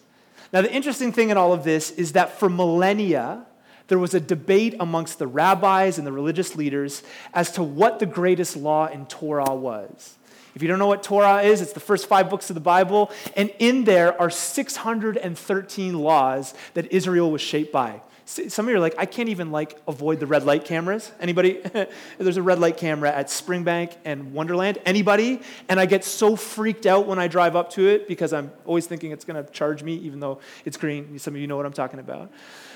Now, 0.54 0.62
the 0.62 0.72
interesting 0.72 1.12
thing 1.12 1.32
in 1.32 1.38
all 1.38 1.54
of 1.54 1.64
this 1.64 1.92
is 1.92 2.14
that 2.14 2.38
for 2.38 2.50
millennia, 2.50 3.46
there 3.92 4.00
was 4.00 4.14
a 4.14 4.22
debate 4.22 4.74
amongst 4.80 5.20
the 5.20 5.28
rabbis 5.28 5.98
and 5.98 6.08
the 6.08 6.14
religious 6.14 6.56
leaders 6.56 7.04
as 7.34 7.52
to 7.52 7.62
what 7.62 8.00
the 8.00 8.06
greatest 8.06 8.56
law 8.56 8.88
in 8.88 9.06
Torah 9.06 9.54
was. 9.54 10.18
If 10.56 10.62
you 10.62 10.70
don't 10.70 10.80
know 10.80 10.88
what 10.88 11.04
Torah 11.04 11.42
is, 11.42 11.60
it's 11.60 11.74
the 11.74 11.82
first 11.82 12.08
five 12.08 12.30
books 12.30 12.50
of 12.50 12.54
the 12.54 12.62
Bible, 12.62 13.12
and 13.36 13.52
in 13.60 13.84
there 13.84 14.18
are 14.18 14.30
613 14.30 15.94
laws 16.00 16.54
that 16.74 16.94
Israel 16.94 17.34
was 17.34 17.42
shaped 17.42 17.74
by. 17.74 18.00
Some 18.24 18.66
of 18.66 18.70
you 18.70 18.78
are 18.78 18.80
like, 18.80 18.96
I 18.98 19.06
can't 19.06 19.28
even 19.28 19.52
like 19.52 19.78
avoid 19.90 20.22
the 20.22 20.26
red 20.26 20.46
light 20.46 20.64
cameras. 20.64 21.12
Anybody? 21.20 21.60
There's 22.18 22.38
a 22.38 22.42
red 22.42 22.60
light 22.60 22.78
camera 22.78 23.12
at 23.12 23.28
Springbank 23.28 23.98
and 24.06 24.32
Wonderland. 24.32 24.78
Anybody? 24.86 25.42
And 25.68 25.82
I 25.82 25.86
get 25.86 26.06
so 26.06 26.38
freaked 26.38 26.86
out 26.86 27.08
when 27.08 27.20
I 27.20 27.28
drive 27.28 27.58
up 27.58 27.72
to 27.72 27.90
it 27.90 28.08
because 28.08 28.32
I'm 28.32 28.54
always 28.64 28.88
thinking 28.88 29.12
it's 29.12 29.26
going 29.26 29.44
to 29.44 29.52
charge 29.52 29.84
me, 29.84 29.96
even 29.96 30.22
though 30.22 30.40
it's 30.64 30.78
green. 30.78 31.20
Some 31.20 31.36
of 31.36 31.42
you 31.42 31.48
know 31.48 31.58
what 31.58 31.66
I'm 31.66 31.74
talking 31.74 32.00
about. 32.00 32.32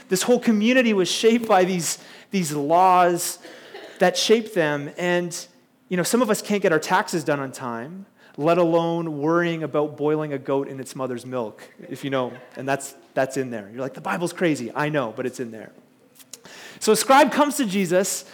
This 0.10 0.24
whole 0.24 0.40
community 0.40 0.94
was 0.94 1.10
shaped 1.10 1.48
by 1.48 1.66
these, 1.66 2.00
these 2.32 2.52
laws 2.52 3.40
that 4.00 4.18
shaped 4.18 4.54
them. 4.54 4.92
And 4.98 5.36
you 5.90 5.98
know, 5.98 6.04
some 6.04 6.22
of 6.22 6.30
us 6.30 6.42
can't 6.42 6.62
get 6.62 6.72
our 6.72 6.80
taxes 6.80 7.24
done 7.24 7.40
on 7.40 7.52
time, 7.52 8.06
let 8.38 8.58
alone 8.58 9.20
worrying 9.20 9.64
about 9.64 9.98
boiling 9.98 10.34
a 10.34 10.38
goat 10.38 10.68
in 10.68 10.80
its 10.80 10.96
mother's 10.96 11.26
milk, 11.26 11.62
if 11.90 12.04
you 12.04 12.10
know, 12.10 12.34
and 12.56 12.68
that's, 12.68 12.96
that's 13.14 13.38
in 13.38 13.50
there. 13.52 13.70
You're 13.72 13.82
like, 13.82 13.94
the 13.94 14.02
Bible's 14.02 14.34
crazy. 14.34 14.72
I 14.76 14.90
know, 14.90 15.14
but 15.16 15.26
it's 15.26 15.40
in 15.40 15.52
there. 15.52 15.72
So 16.80 16.92
a 16.92 16.96
scribe 16.96 17.32
comes 17.32 17.58
to 17.58 17.66
Jesus 17.66 18.26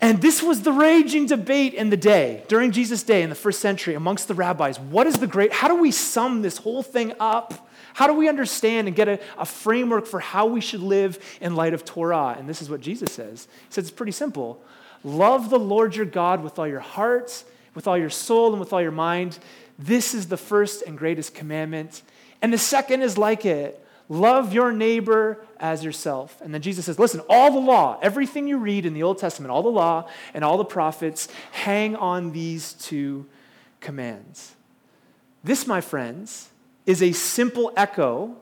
And 0.00 0.22
this 0.22 0.42
was 0.42 0.62
the 0.62 0.72
raging 0.72 1.26
debate 1.26 1.74
in 1.74 1.90
the 1.90 1.96
day, 1.96 2.42
during 2.48 2.72
Jesus' 2.72 3.02
day 3.02 3.22
in 3.22 3.28
the 3.28 3.36
first 3.36 3.60
century, 3.60 3.94
amongst 3.94 4.28
the 4.28 4.34
rabbis. 4.34 4.80
What 4.80 5.06
is 5.06 5.16
the 5.16 5.26
great, 5.26 5.52
how 5.52 5.68
do 5.68 5.74
we 5.76 5.90
sum 5.90 6.40
this 6.40 6.56
whole 6.56 6.82
thing 6.82 7.12
up? 7.20 7.68
How 7.94 8.06
do 8.06 8.14
we 8.14 8.28
understand 8.28 8.88
and 8.88 8.96
get 8.96 9.08
a, 9.08 9.20
a, 9.38 9.44
framework 9.44 10.06
for 10.06 10.20
how 10.20 10.46
we 10.46 10.60
should 10.60 10.80
live 10.80 11.18
in 11.40 11.54
light 11.54 11.74
of 11.74 11.84
Torah? 11.84 12.36
And 12.38 12.48
this 12.48 12.62
is 12.62 12.70
what 12.70 12.80
Jesus 12.80 13.12
says. 13.12 13.48
He 13.68 13.74
says 13.74 13.84
it's 13.84 13.90
pretty 13.90 14.12
simple. 14.12 14.62
Love 15.02 15.50
the 15.50 15.58
Lord 15.58 15.96
your 15.96 16.06
God 16.06 16.42
with 16.42 16.58
all 16.58 16.68
your 16.68 16.80
heart, 16.80 17.44
with 17.74 17.86
all 17.86 17.96
your 17.98 18.10
soul, 18.10 18.50
and 18.50 18.60
with 18.60 18.72
all 18.72 18.82
your 18.82 18.90
mind. 18.90 19.38
This 19.78 20.14
is 20.14 20.28
the 20.28 20.36
first 20.36 20.82
and 20.82 20.96
greatest 20.96 21.34
commandment. 21.34 22.02
And 22.42 22.52
the 22.52 22.58
second 22.58 23.02
is 23.02 23.18
like 23.18 23.44
it 23.44 23.84
love 24.10 24.52
your 24.52 24.72
neighbor 24.72 25.38
as 25.58 25.84
yourself. 25.84 26.38
And 26.42 26.52
then 26.52 26.60
Jesus 26.60 26.84
says, 26.84 26.98
listen, 26.98 27.22
all 27.30 27.52
the 27.52 27.60
law, 27.60 27.96
everything 28.02 28.48
you 28.48 28.58
read 28.58 28.84
in 28.84 28.92
the 28.92 29.04
Old 29.04 29.18
Testament, 29.18 29.52
all 29.52 29.62
the 29.62 29.68
law 29.68 30.08
and 30.34 30.44
all 30.44 30.58
the 30.58 30.64
prophets 30.64 31.28
hang 31.52 31.94
on 31.94 32.32
these 32.32 32.72
two 32.74 33.26
commands. 33.80 34.56
This, 35.44 35.66
my 35.66 35.80
friends, 35.80 36.50
is 36.86 37.02
a 37.02 37.12
simple 37.12 37.72
echo 37.76 38.36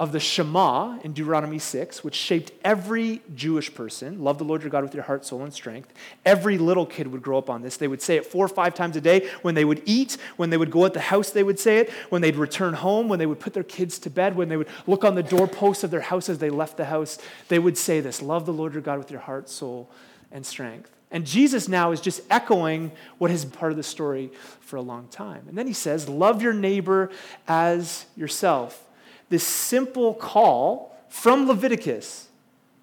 of 0.00 0.12
the 0.12 0.18
Shema 0.18 0.98
in 1.04 1.12
Deuteronomy 1.12 1.58
6, 1.58 2.02
which 2.02 2.14
shaped 2.14 2.52
every 2.64 3.20
Jewish 3.34 3.72
person. 3.74 4.24
Love 4.24 4.38
the 4.38 4.44
Lord 4.44 4.62
your 4.62 4.70
God 4.70 4.82
with 4.82 4.94
your 4.94 5.02
heart, 5.02 5.26
soul, 5.26 5.42
and 5.42 5.52
strength. 5.52 5.92
Every 6.24 6.56
little 6.56 6.86
kid 6.86 7.08
would 7.08 7.20
grow 7.20 7.36
up 7.36 7.50
on 7.50 7.60
this. 7.60 7.76
They 7.76 7.86
would 7.86 8.00
say 8.00 8.16
it 8.16 8.24
four 8.24 8.46
or 8.46 8.48
five 8.48 8.72
times 8.72 8.96
a 8.96 9.02
day. 9.02 9.28
When 9.42 9.54
they 9.54 9.66
would 9.66 9.82
eat, 9.84 10.16
when 10.38 10.48
they 10.48 10.56
would 10.56 10.70
go 10.70 10.86
at 10.86 10.94
the 10.94 11.00
house, 11.00 11.28
they 11.28 11.42
would 11.42 11.58
say 11.58 11.80
it. 11.80 11.90
When 12.08 12.22
they'd 12.22 12.36
return 12.36 12.72
home, 12.72 13.10
when 13.10 13.18
they 13.18 13.26
would 13.26 13.40
put 13.40 13.52
their 13.52 13.62
kids 13.62 13.98
to 13.98 14.08
bed, 14.08 14.36
when 14.36 14.48
they 14.48 14.56
would 14.56 14.68
look 14.86 15.04
on 15.04 15.16
the 15.16 15.22
doorposts 15.22 15.84
of 15.84 15.90
their 15.90 16.00
house 16.00 16.30
as 16.30 16.38
they 16.38 16.48
left 16.48 16.78
the 16.78 16.86
house, 16.86 17.18
they 17.48 17.58
would 17.58 17.76
say 17.76 18.00
this 18.00 18.22
Love 18.22 18.46
the 18.46 18.54
Lord 18.54 18.72
your 18.72 18.82
God 18.82 18.96
with 18.96 19.10
your 19.10 19.20
heart, 19.20 19.50
soul, 19.50 19.90
and 20.32 20.46
strength. 20.46 20.99
And 21.10 21.26
Jesus 21.26 21.68
now 21.68 21.90
is 21.90 22.00
just 22.00 22.20
echoing 22.30 22.92
what 23.18 23.30
has 23.30 23.44
been 23.44 23.58
part 23.58 23.72
of 23.72 23.76
the 23.76 23.82
story 23.82 24.30
for 24.60 24.76
a 24.76 24.80
long 24.80 25.08
time. 25.08 25.44
And 25.48 25.58
then 25.58 25.66
he 25.66 25.72
says, 25.72 26.08
Love 26.08 26.42
your 26.42 26.52
neighbor 26.52 27.10
as 27.48 28.06
yourself 28.16 28.86
this 29.30 29.44
simple 29.44 30.12
call 30.12 30.94
from 31.08 31.48
Leviticus. 31.48 32.28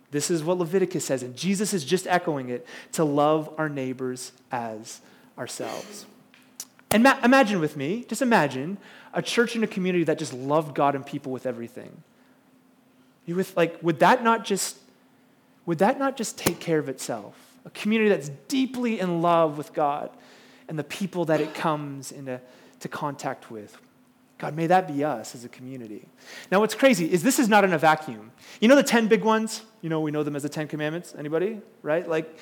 This 0.10 0.32
is 0.32 0.44
what 0.44 0.58
Leviticus 0.58 1.06
says, 1.06 1.22
and 1.22 1.36
Jesus 1.36 1.74
is 1.74 1.86
just 1.86 2.08
echoing 2.08 2.50
it 2.50 2.66
to 2.94 3.04
love 3.04 3.54
our 3.58 3.70
neighbors 3.70 4.32
as 4.52 5.02
ourselves. 5.38 6.06
And 6.90 7.04
ma- 7.04 7.20
imagine 7.24 7.60
with 7.60 7.76
me, 7.76 8.06
just 8.08 8.22
imagine 8.22 8.78
a 9.14 9.22
church 9.22 9.56
and 9.56 9.64
a 9.66 9.68
community 9.68 10.06
that 10.06 10.18
just 10.18 10.32
loved 10.34 10.74
God 10.74 10.96
and 10.96 11.06
people 11.06 11.34
with 11.34 11.46
everything. 11.46 12.04
You 13.26 13.36
with 13.36 13.56
like, 13.58 13.78
would 13.84 14.00
that 14.00 14.24
not 14.24 14.46
just 14.46 14.78
would 15.66 15.80
that 15.80 16.00
not 16.00 16.16
just 16.16 16.38
take 16.38 16.62
care 16.62 16.80
of 16.80 16.88
itself? 16.88 17.36
A 17.68 17.70
community 17.72 18.10
that's 18.10 18.30
deeply 18.48 19.00
in 19.00 19.22
love 19.22 19.58
with 19.58 19.74
God 19.74 20.10
and 20.70 20.80
the 20.80 20.86
people 20.86 21.26
that 21.26 21.42
it 21.42 21.54
comes 21.54 22.14
into 22.14 22.40
to 22.80 22.88
contact 22.88 23.52
with. 23.52 23.78
God, 24.38 24.56
may 24.56 24.68
that 24.68 24.88
be 24.88 25.04
us 25.04 25.36
as 25.36 25.44
a 25.44 25.50
community. 25.50 26.08
Now, 26.50 26.62
what's 26.62 26.76
crazy 26.76 27.12
is 27.12 27.24
this 27.24 27.40
is 27.40 27.50
not 27.50 27.66
in 27.66 27.74
a 27.74 27.78
vacuum. 27.78 28.32
You 28.62 28.70
know 28.70 28.76
the 28.76 28.84
10 28.84 29.08
big 29.08 29.24
ones? 29.24 29.64
You 29.82 29.90
know, 29.90 30.00
we 30.00 30.12
know 30.12 30.24
them 30.24 30.36
as 30.36 30.44
the 30.44 30.50
10 30.50 30.70
commandments. 30.70 31.14
Anybody? 31.18 31.60
Right? 31.82 32.08
Like, 32.08 32.40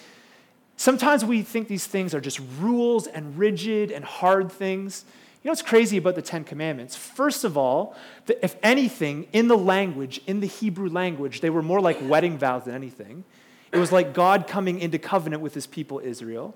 sometimes 0.77 1.25
we 1.25 1.41
think 1.41 1.70
these 1.70 1.88
things 1.88 2.13
are 2.13 2.22
just 2.22 2.39
rules 2.60 3.08
and 3.08 3.38
rigid 3.38 3.91
and 3.91 4.05
hard 4.05 4.51
things. 4.51 5.05
You 5.41 5.48
know 5.48 5.51
what's 5.53 5.62
crazy 5.63 5.98
about 5.98 6.15
the 6.15 6.22
Ten 6.22 6.44
Commandments? 6.44 6.96
First 6.96 7.44
of 7.44 7.55
all, 7.55 7.96
if 8.41 8.58
anything, 8.63 9.27
in 9.32 9.48
the 9.48 9.58
language, 9.58 10.20
in 10.27 10.39
the 10.39 10.48
Hebrew 10.48 10.89
language, 10.89 11.41
they 11.41 11.51
were 11.51 11.62
more 11.62 11.79
like 11.79 11.98
wedding 12.01 12.38
vows 12.38 12.65
than 12.65 12.74
anything. 12.74 13.24
It 13.72 13.77
was 13.77 13.91
like 13.91 14.13
God 14.13 14.48
coming 14.48 14.79
into 14.79 14.98
covenant 15.00 15.41
with 15.41 15.53
his 15.53 15.67
people, 15.67 16.00
Israel. 16.00 16.55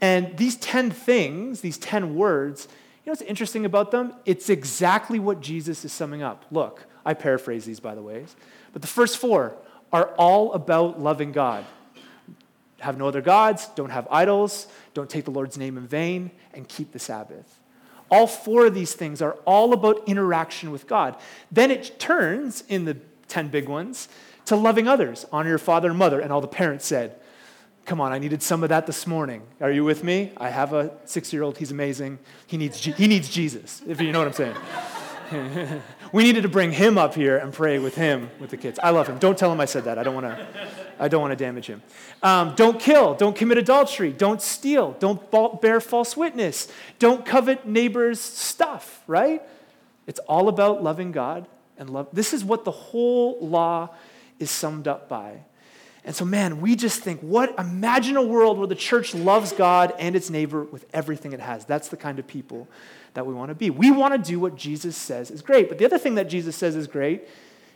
And 0.00 0.36
these 0.36 0.56
10 0.56 0.90
things, 0.90 1.60
these 1.60 1.78
10 1.78 2.14
words, 2.14 2.68
you 3.04 3.10
know 3.10 3.12
what's 3.12 3.22
interesting 3.22 3.64
about 3.64 3.90
them? 3.90 4.14
It's 4.24 4.48
exactly 4.48 5.18
what 5.18 5.40
Jesus 5.40 5.84
is 5.84 5.92
summing 5.92 6.22
up. 6.22 6.44
Look, 6.50 6.86
I 7.04 7.14
paraphrase 7.14 7.64
these, 7.64 7.80
by 7.80 7.94
the 7.94 8.02
way. 8.02 8.24
But 8.72 8.82
the 8.82 8.88
first 8.88 9.18
four 9.18 9.54
are 9.92 10.08
all 10.18 10.52
about 10.54 11.00
loving 11.00 11.30
God. 11.30 11.64
Have 12.80 12.98
no 12.98 13.08
other 13.08 13.20
gods, 13.20 13.68
don't 13.76 13.90
have 13.90 14.08
idols, 14.10 14.66
don't 14.92 15.08
take 15.08 15.24
the 15.24 15.30
Lord's 15.30 15.56
name 15.56 15.78
in 15.78 15.86
vain, 15.86 16.30
and 16.52 16.68
keep 16.68 16.92
the 16.92 16.98
Sabbath. 16.98 17.60
All 18.10 18.26
four 18.26 18.66
of 18.66 18.74
these 18.74 18.94
things 18.94 19.22
are 19.22 19.32
all 19.44 19.72
about 19.72 20.06
interaction 20.06 20.70
with 20.70 20.86
God. 20.86 21.16
Then 21.50 21.70
it 21.70 21.98
turns 21.98 22.62
in 22.68 22.84
the 22.84 22.98
10 23.28 23.48
big 23.48 23.68
ones 23.68 24.08
to 24.46 24.56
loving 24.56 24.88
others. 24.88 25.26
Honor 25.32 25.50
your 25.50 25.58
father 25.58 25.90
and 25.90 25.98
mother. 25.98 26.20
And 26.20 26.32
all 26.32 26.40
the 26.40 26.48
parents 26.48 26.86
said, 26.86 27.18
Come 27.84 28.00
on, 28.00 28.12
I 28.12 28.18
needed 28.18 28.42
some 28.42 28.62
of 28.62 28.70
that 28.70 28.86
this 28.86 29.06
morning. 29.06 29.42
Are 29.60 29.70
you 29.70 29.84
with 29.84 30.02
me? 30.02 30.32
I 30.38 30.48
have 30.48 30.72
a 30.72 30.92
six 31.04 31.34
year 31.34 31.42
old. 31.42 31.58
He's 31.58 31.70
amazing. 31.70 32.18
He 32.46 32.56
needs, 32.56 32.82
he 32.82 33.06
needs 33.06 33.28
Jesus, 33.28 33.82
if 33.86 34.00
you 34.00 34.10
know 34.10 34.20
what 34.20 34.28
I'm 34.28 34.32
saying. 34.32 34.56
we 36.12 36.22
needed 36.22 36.42
to 36.42 36.48
bring 36.48 36.72
him 36.72 36.96
up 36.96 37.14
here 37.14 37.36
and 37.36 37.52
pray 37.52 37.78
with 37.78 37.94
him, 37.94 38.30
with 38.40 38.50
the 38.50 38.56
kids. 38.56 38.78
I 38.82 38.90
love 38.90 39.06
him. 39.06 39.18
Don't 39.18 39.36
tell 39.36 39.52
him 39.52 39.60
I 39.60 39.66
said 39.66 39.84
that. 39.84 39.98
I 39.98 40.02
don't 40.02 40.14
want 40.14 40.26
to. 40.26 40.46
I 40.98 41.08
don't 41.08 41.20
want 41.20 41.32
to 41.32 41.36
damage 41.36 41.66
him. 41.66 41.82
Um, 42.22 42.54
don't 42.54 42.80
kill. 42.80 43.14
Don't 43.14 43.36
commit 43.36 43.58
adultery. 43.58 44.12
Don't 44.12 44.40
steal. 44.40 44.92
Don't 44.98 45.60
bear 45.60 45.80
false 45.80 46.16
witness. 46.16 46.68
Don't 46.98 47.26
covet 47.26 47.66
neighbor's 47.66 48.20
stuff, 48.20 49.02
right? 49.06 49.42
It's 50.06 50.20
all 50.20 50.48
about 50.48 50.82
loving 50.82 51.12
God 51.12 51.46
and 51.76 51.90
love. 51.90 52.08
This 52.12 52.32
is 52.32 52.44
what 52.44 52.64
the 52.64 52.70
whole 52.70 53.38
law 53.40 53.90
is 54.38 54.50
summed 54.50 54.88
up 54.88 55.08
by. 55.08 55.40
And 56.04 56.14
so, 56.14 56.24
man, 56.26 56.60
we 56.60 56.76
just 56.76 57.00
think, 57.00 57.20
what, 57.20 57.58
imagine 57.58 58.16
a 58.16 58.22
world 58.22 58.58
where 58.58 58.66
the 58.66 58.74
church 58.74 59.14
loves 59.14 59.52
God 59.52 59.94
and 59.98 60.14
its 60.14 60.28
neighbor 60.28 60.64
with 60.64 60.84
everything 60.92 61.32
it 61.32 61.40
has. 61.40 61.64
That's 61.64 61.88
the 61.88 61.96
kind 61.96 62.18
of 62.18 62.26
people 62.26 62.68
that 63.14 63.26
we 63.26 63.32
want 63.32 63.48
to 63.48 63.54
be. 63.54 63.70
We 63.70 63.90
want 63.90 64.12
to 64.12 64.30
do 64.30 64.38
what 64.38 64.54
Jesus 64.54 64.96
says 64.96 65.30
is 65.30 65.40
great. 65.40 65.68
But 65.68 65.78
the 65.78 65.86
other 65.86 65.98
thing 65.98 66.16
that 66.16 66.28
Jesus 66.28 66.56
says 66.56 66.76
is 66.76 66.86
great 66.86 67.26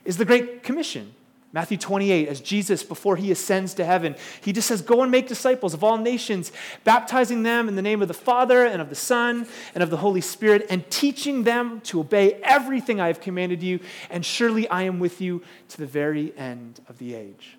is 0.04 0.18
the 0.18 0.26
Great 0.26 0.62
Commission. 0.62 1.14
Matthew 1.50 1.78
28, 1.78 2.28
as 2.28 2.40
Jesus, 2.40 2.82
before 2.82 3.16
he 3.16 3.30
ascends 3.30 3.72
to 3.74 3.84
heaven, 3.84 4.16
he 4.42 4.52
just 4.52 4.68
says, 4.68 4.82
Go 4.82 5.02
and 5.02 5.10
make 5.10 5.28
disciples 5.28 5.72
of 5.72 5.82
all 5.82 5.96
nations, 5.96 6.52
baptizing 6.84 7.42
them 7.42 7.68
in 7.68 7.76
the 7.76 7.80
name 7.80 8.02
of 8.02 8.08
the 8.08 8.14
Father 8.14 8.66
and 8.66 8.82
of 8.82 8.90
the 8.90 8.94
Son 8.94 9.46
and 9.74 9.82
of 9.82 9.88
the 9.88 9.96
Holy 9.96 10.20
Spirit, 10.20 10.66
and 10.68 10.88
teaching 10.90 11.44
them 11.44 11.80
to 11.82 12.00
obey 12.00 12.34
everything 12.42 13.00
I 13.00 13.06
have 13.06 13.20
commanded 13.20 13.62
you. 13.62 13.80
And 14.10 14.26
surely 14.26 14.68
I 14.68 14.82
am 14.82 14.98
with 14.98 15.22
you 15.22 15.42
to 15.68 15.78
the 15.78 15.86
very 15.86 16.36
end 16.36 16.80
of 16.86 16.98
the 16.98 17.14
age. 17.14 17.56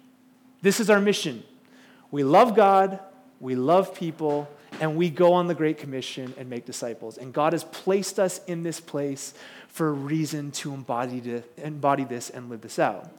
This 0.62 0.80
is 0.80 0.92
our 0.92 1.02
mission. 1.02 1.44
We 2.12 2.24
love 2.24 2.56
God, 2.56 3.00
we 3.40 3.56
love 3.56 3.96
people, 3.96 4.48
and 4.80 4.98
we 4.98 5.10
go 5.10 5.34
on 5.34 5.48
the 5.48 5.56
Great 5.56 5.80
Commission 5.80 6.34
and 6.38 6.48
make 6.48 6.66
disciples. 6.66 7.18
And 7.18 7.34
God 7.34 7.54
has 7.54 7.64
placed 7.64 8.20
us 8.20 8.40
in 8.46 8.62
this 8.62 8.80
place 8.80 9.34
for 9.68 9.88
a 9.88 9.94
reason 9.94 10.52
to 10.52 10.74
embody, 10.74 11.42
embody 11.58 12.04
this 12.04 12.30
and 12.30 12.52
live 12.52 12.62
this 12.62 12.78
out. 12.78 13.10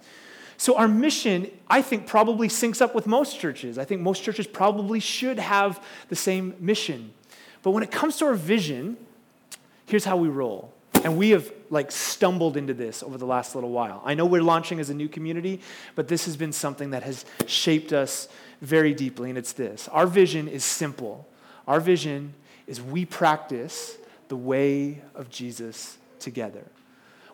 So, 0.61 0.77
our 0.77 0.89
mission, 0.89 1.51
I 1.71 1.81
think, 1.81 2.07
probably 2.07 2.49
syncs 2.49 2.83
up 2.83 2.95
with 2.95 3.07
most 3.07 3.41
churches. 3.41 3.79
I 3.79 3.87
think 3.87 4.03
most 4.03 4.23
churches 4.23 4.47
probably 4.47 5.01
should 5.01 5.39
have 5.39 5.83
the 6.11 6.17
same 6.17 6.55
mission. 6.61 7.15
But 7.63 7.71
when 7.71 7.83
it 7.83 7.91
comes 7.91 8.19
to 8.19 8.27
our 8.27 8.35
vision, 8.35 8.99
here's 9.87 10.05
how 10.05 10.19
we 10.19 10.29
roll. 10.29 10.71
And 11.03 11.17
we 11.17 11.31
have 11.31 11.51
like 11.71 11.91
stumbled 11.91 12.59
into 12.59 12.75
this 12.75 13.03
over 13.03 13.17
the 13.17 13.25
last 13.25 13.55
little 13.55 13.71
while. 13.71 14.03
I 14.05 14.13
know 14.13 14.27
we're 14.27 14.43
launching 14.43 14.81
as 14.81 14.91
a 14.91 14.95
new 14.95 15.09
community, 15.09 15.63
but 15.95 16.09
this 16.09 16.27
has 16.27 16.37
been 16.37 16.53
something 16.53 16.91
that 16.91 17.05
has 17.05 17.25
shaped 17.47 17.95
us 17.95 18.29
very 18.61 18.93
deeply, 18.93 19.31
and 19.31 19.39
it's 19.39 19.55
this. 19.55 19.89
Our 19.89 20.07
vision 20.07 20.47
is 20.47 20.63
simple. 20.63 21.27
Our 21.67 21.81
vision 21.81 22.35
is 22.67 22.83
we 22.83 23.07
practice 23.07 23.97
the 24.29 24.37
way 24.37 25.01
of 25.15 25.31
Jesus 25.31 25.97
together. 26.19 26.67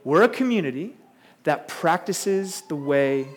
We're 0.05 0.23
a 0.23 0.29
community 0.29 0.95
that 1.47 1.69
practices 1.69 2.63
the 2.63 2.75
way 2.75 3.29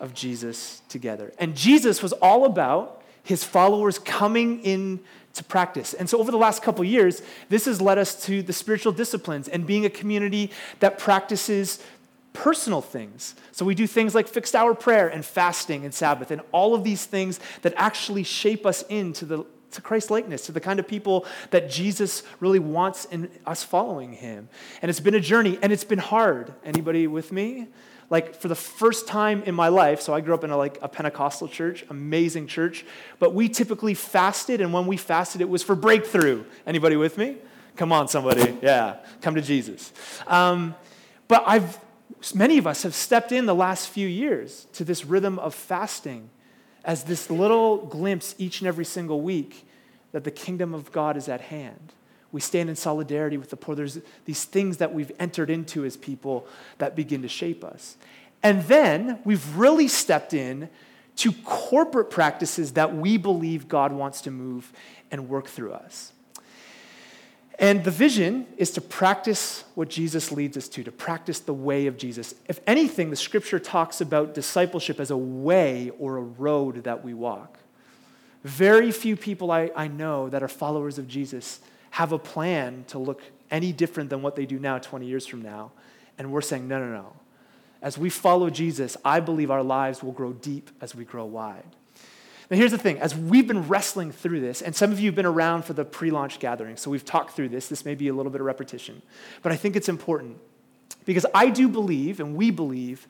of 0.00 0.12
Jesus 0.12 0.82
together. 0.88 1.32
And 1.38 1.56
Jesus 1.56 2.02
was 2.02 2.12
all 2.14 2.44
about 2.46 3.02
his 3.22 3.44
followers 3.44 3.98
coming 3.98 4.60
in 4.62 5.00
to 5.34 5.44
practice. 5.44 5.94
And 5.94 6.10
so, 6.10 6.18
over 6.18 6.32
the 6.32 6.36
last 6.36 6.62
couple 6.62 6.84
years, 6.84 7.22
this 7.48 7.64
has 7.66 7.80
led 7.80 7.96
us 7.96 8.24
to 8.26 8.42
the 8.42 8.52
spiritual 8.52 8.92
disciplines 8.92 9.48
and 9.48 9.66
being 9.66 9.84
a 9.84 9.90
community 9.90 10.50
that 10.80 10.98
practices 10.98 11.80
personal 12.32 12.80
things. 12.80 13.36
So, 13.52 13.64
we 13.64 13.76
do 13.76 13.86
things 13.86 14.16
like 14.16 14.26
fixed 14.26 14.56
hour 14.56 14.74
prayer 14.74 15.08
and 15.08 15.24
fasting 15.24 15.84
and 15.84 15.94
Sabbath, 15.94 16.32
and 16.32 16.42
all 16.50 16.74
of 16.74 16.82
these 16.82 17.06
things 17.06 17.38
that 17.62 17.72
actually 17.76 18.24
shape 18.24 18.66
us 18.66 18.82
into 18.88 19.24
the 19.24 19.44
to 19.74 19.80
Christ 19.80 20.10
likeness, 20.10 20.46
to 20.46 20.52
the 20.52 20.60
kind 20.60 20.80
of 20.80 20.88
people 20.88 21.26
that 21.50 21.70
Jesus 21.70 22.22
really 22.40 22.58
wants 22.58 23.04
in 23.06 23.30
us 23.46 23.62
following 23.62 24.12
him. 24.12 24.48
And 24.82 24.90
it's 24.90 25.00
been 25.00 25.14
a 25.14 25.20
journey 25.20 25.58
and 25.62 25.72
it's 25.72 25.84
been 25.84 25.98
hard. 25.98 26.52
Anybody 26.64 27.06
with 27.06 27.32
me? 27.32 27.68
like 28.10 28.34
for 28.36 28.48
the 28.48 28.54
first 28.54 29.06
time 29.06 29.42
in 29.44 29.54
my 29.54 29.68
life 29.68 30.00
so 30.00 30.12
i 30.14 30.20
grew 30.20 30.34
up 30.34 30.44
in 30.44 30.50
a, 30.50 30.56
like 30.56 30.78
a 30.82 30.88
pentecostal 30.88 31.48
church 31.48 31.84
amazing 31.90 32.46
church 32.46 32.84
but 33.18 33.34
we 33.34 33.48
typically 33.48 33.94
fasted 33.94 34.60
and 34.60 34.72
when 34.72 34.86
we 34.86 34.96
fasted 34.96 35.40
it 35.40 35.48
was 35.48 35.62
for 35.62 35.74
breakthrough 35.74 36.44
anybody 36.66 36.96
with 36.96 37.18
me 37.18 37.36
come 37.76 37.92
on 37.92 38.08
somebody 38.08 38.56
yeah 38.62 38.96
come 39.20 39.34
to 39.34 39.42
jesus 39.42 39.92
um, 40.26 40.74
but 41.28 41.42
i've 41.46 41.78
many 42.34 42.58
of 42.58 42.66
us 42.66 42.82
have 42.82 42.94
stepped 42.94 43.32
in 43.32 43.46
the 43.46 43.54
last 43.54 43.88
few 43.88 44.06
years 44.06 44.66
to 44.72 44.84
this 44.84 45.04
rhythm 45.04 45.38
of 45.38 45.54
fasting 45.54 46.30
as 46.84 47.04
this 47.04 47.30
little 47.30 47.78
glimpse 47.78 48.34
each 48.38 48.60
and 48.60 48.68
every 48.68 48.84
single 48.84 49.20
week 49.20 49.66
that 50.12 50.24
the 50.24 50.30
kingdom 50.30 50.74
of 50.74 50.92
God 50.92 51.16
is 51.16 51.28
at 51.28 51.40
hand. 51.40 51.92
We 52.30 52.40
stand 52.40 52.68
in 52.68 52.76
solidarity 52.76 53.36
with 53.36 53.50
the 53.50 53.56
poor. 53.56 53.74
There's 53.74 53.98
these 54.24 54.44
things 54.44 54.78
that 54.78 54.92
we've 54.92 55.12
entered 55.18 55.50
into 55.50 55.84
as 55.84 55.96
people 55.96 56.46
that 56.78 56.96
begin 56.96 57.22
to 57.22 57.28
shape 57.28 57.64
us. 57.64 57.96
And 58.42 58.62
then 58.64 59.20
we've 59.24 59.56
really 59.56 59.88
stepped 59.88 60.34
in 60.34 60.68
to 61.16 61.32
corporate 61.44 62.10
practices 62.10 62.72
that 62.72 62.94
we 62.94 63.16
believe 63.16 63.68
God 63.68 63.92
wants 63.92 64.20
to 64.22 64.30
move 64.30 64.72
and 65.10 65.28
work 65.28 65.46
through 65.46 65.72
us. 65.72 66.12
And 67.58 67.84
the 67.84 67.90
vision 67.90 68.46
is 68.56 68.72
to 68.72 68.80
practice 68.80 69.64
what 69.74 69.88
Jesus 69.88 70.32
leads 70.32 70.56
us 70.56 70.68
to, 70.70 70.82
to 70.82 70.90
practice 70.90 71.38
the 71.38 71.54
way 71.54 71.86
of 71.86 71.96
Jesus. 71.96 72.34
If 72.48 72.60
anything, 72.66 73.10
the 73.10 73.16
scripture 73.16 73.60
talks 73.60 74.00
about 74.00 74.34
discipleship 74.34 74.98
as 74.98 75.10
a 75.10 75.16
way 75.16 75.92
or 75.98 76.16
a 76.16 76.22
road 76.22 76.84
that 76.84 77.04
we 77.04 77.14
walk. 77.14 77.58
Very 78.42 78.90
few 78.90 79.16
people 79.16 79.50
I, 79.50 79.70
I 79.76 79.86
know 79.86 80.28
that 80.28 80.42
are 80.42 80.48
followers 80.48 80.98
of 80.98 81.06
Jesus 81.06 81.60
have 81.90 82.10
a 82.10 82.18
plan 82.18 82.84
to 82.88 82.98
look 82.98 83.22
any 83.50 83.72
different 83.72 84.10
than 84.10 84.20
what 84.20 84.34
they 84.34 84.46
do 84.46 84.58
now 84.58 84.78
20 84.78 85.06
years 85.06 85.26
from 85.26 85.40
now. 85.40 85.70
And 86.18 86.32
we're 86.32 86.40
saying, 86.40 86.66
no, 86.66 86.80
no, 86.80 86.92
no. 86.92 87.12
As 87.80 87.96
we 87.96 88.10
follow 88.10 88.50
Jesus, 88.50 88.96
I 89.04 89.20
believe 89.20 89.50
our 89.50 89.62
lives 89.62 90.02
will 90.02 90.12
grow 90.12 90.32
deep 90.32 90.70
as 90.80 90.94
we 90.94 91.04
grow 91.04 91.24
wide. 91.24 91.76
Now, 92.54 92.58
here's 92.58 92.70
the 92.70 92.78
thing 92.78 93.00
as 93.00 93.16
we've 93.16 93.48
been 93.48 93.66
wrestling 93.66 94.12
through 94.12 94.38
this, 94.38 94.62
and 94.62 94.76
some 94.76 94.92
of 94.92 95.00
you 95.00 95.06
have 95.06 95.16
been 95.16 95.26
around 95.26 95.64
for 95.64 95.72
the 95.72 95.84
pre 95.84 96.12
launch 96.12 96.38
gathering, 96.38 96.76
so 96.76 96.88
we've 96.88 97.04
talked 97.04 97.34
through 97.34 97.48
this. 97.48 97.66
This 97.66 97.84
may 97.84 97.96
be 97.96 98.06
a 98.06 98.14
little 98.14 98.30
bit 98.30 98.40
of 98.40 98.46
repetition, 98.46 99.02
but 99.42 99.50
I 99.50 99.56
think 99.56 99.74
it's 99.74 99.88
important 99.88 100.38
because 101.04 101.26
I 101.34 101.50
do 101.50 101.68
believe, 101.68 102.20
and 102.20 102.36
we 102.36 102.52
believe, 102.52 103.08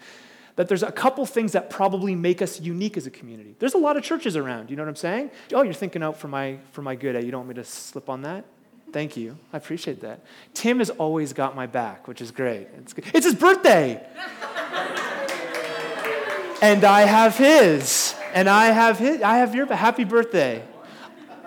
that 0.57 0.69
there's 0.69 0.83
a 0.83 0.91
couple 0.91 1.27
things 1.27 1.53
that 1.53 1.69
probably 1.69 2.15
make 2.15 2.41
us 2.41 2.59
unique 2.59 2.97
as 2.97 3.07
a 3.07 3.11
community. 3.11 3.55
There's 3.59 3.75
a 3.75 3.79
lot 3.79 3.99
of 3.99 4.03
churches 4.03 4.35
around, 4.35 4.71
you 4.71 4.77
know 4.77 4.83
what 4.83 4.89
I'm 4.89 4.97
saying? 4.97 5.31
Oh, 5.53 5.61
you're 5.61 5.75
thinking 5.75 6.03
out 6.03 6.17
for 6.17 6.29
my, 6.29 6.57
for 6.73 6.81
my 6.81 6.95
good. 6.95 7.23
You 7.23 7.31
don't 7.31 7.41
want 7.41 7.51
me 7.51 7.63
to 7.63 7.65
slip 7.65 8.09
on 8.09 8.23
that? 8.23 8.47
Thank 8.95 9.15
you. 9.15 9.37
I 9.53 9.59
appreciate 9.59 10.01
that. 10.01 10.21
Tim 10.55 10.79
has 10.79 10.89
always 10.89 11.35
got 11.35 11.55
my 11.55 11.67
back, 11.67 12.09
which 12.09 12.23
is 12.23 12.31
great. 12.31 12.69
It's, 12.79 12.95
it's 13.13 13.27
his 13.27 13.35
birthday. 13.35 14.03
and 16.63 16.83
I 16.83 17.03
have 17.03 17.37
his 17.37 18.15
and 18.35 18.49
I 18.51 18.67
have 18.67 18.99
his, 18.99 19.23
I 19.23 19.39
have 19.39 19.55
your 19.55 19.73
happy 19.73 20.05
birthday. 20.05 20.63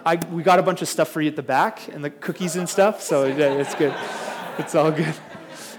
I, 0.06 0.16
we 0.32 0.42
got 0.42 0.58
a 0.58 0.64
bunch 0.64 0.82
of 0.82 0.88
stuff 0.88 1.10
for 1.10 1.22
you 1.22 1.30
at 1.30 1.36
the 1.36 1.44
back 1.44 1.90
and 1.90 2.04
the 2.04 2.10
cookies 2.10 2.56
and 2.56 2.68
stuff, 2.68 3.02
so 3.02 3.26
yeah, 3.26 3.54
it's 3.56 3.76
good. 3.76 3.94
It's 4.58 4.74
all 4.74 4.90
good. 4.90 5.14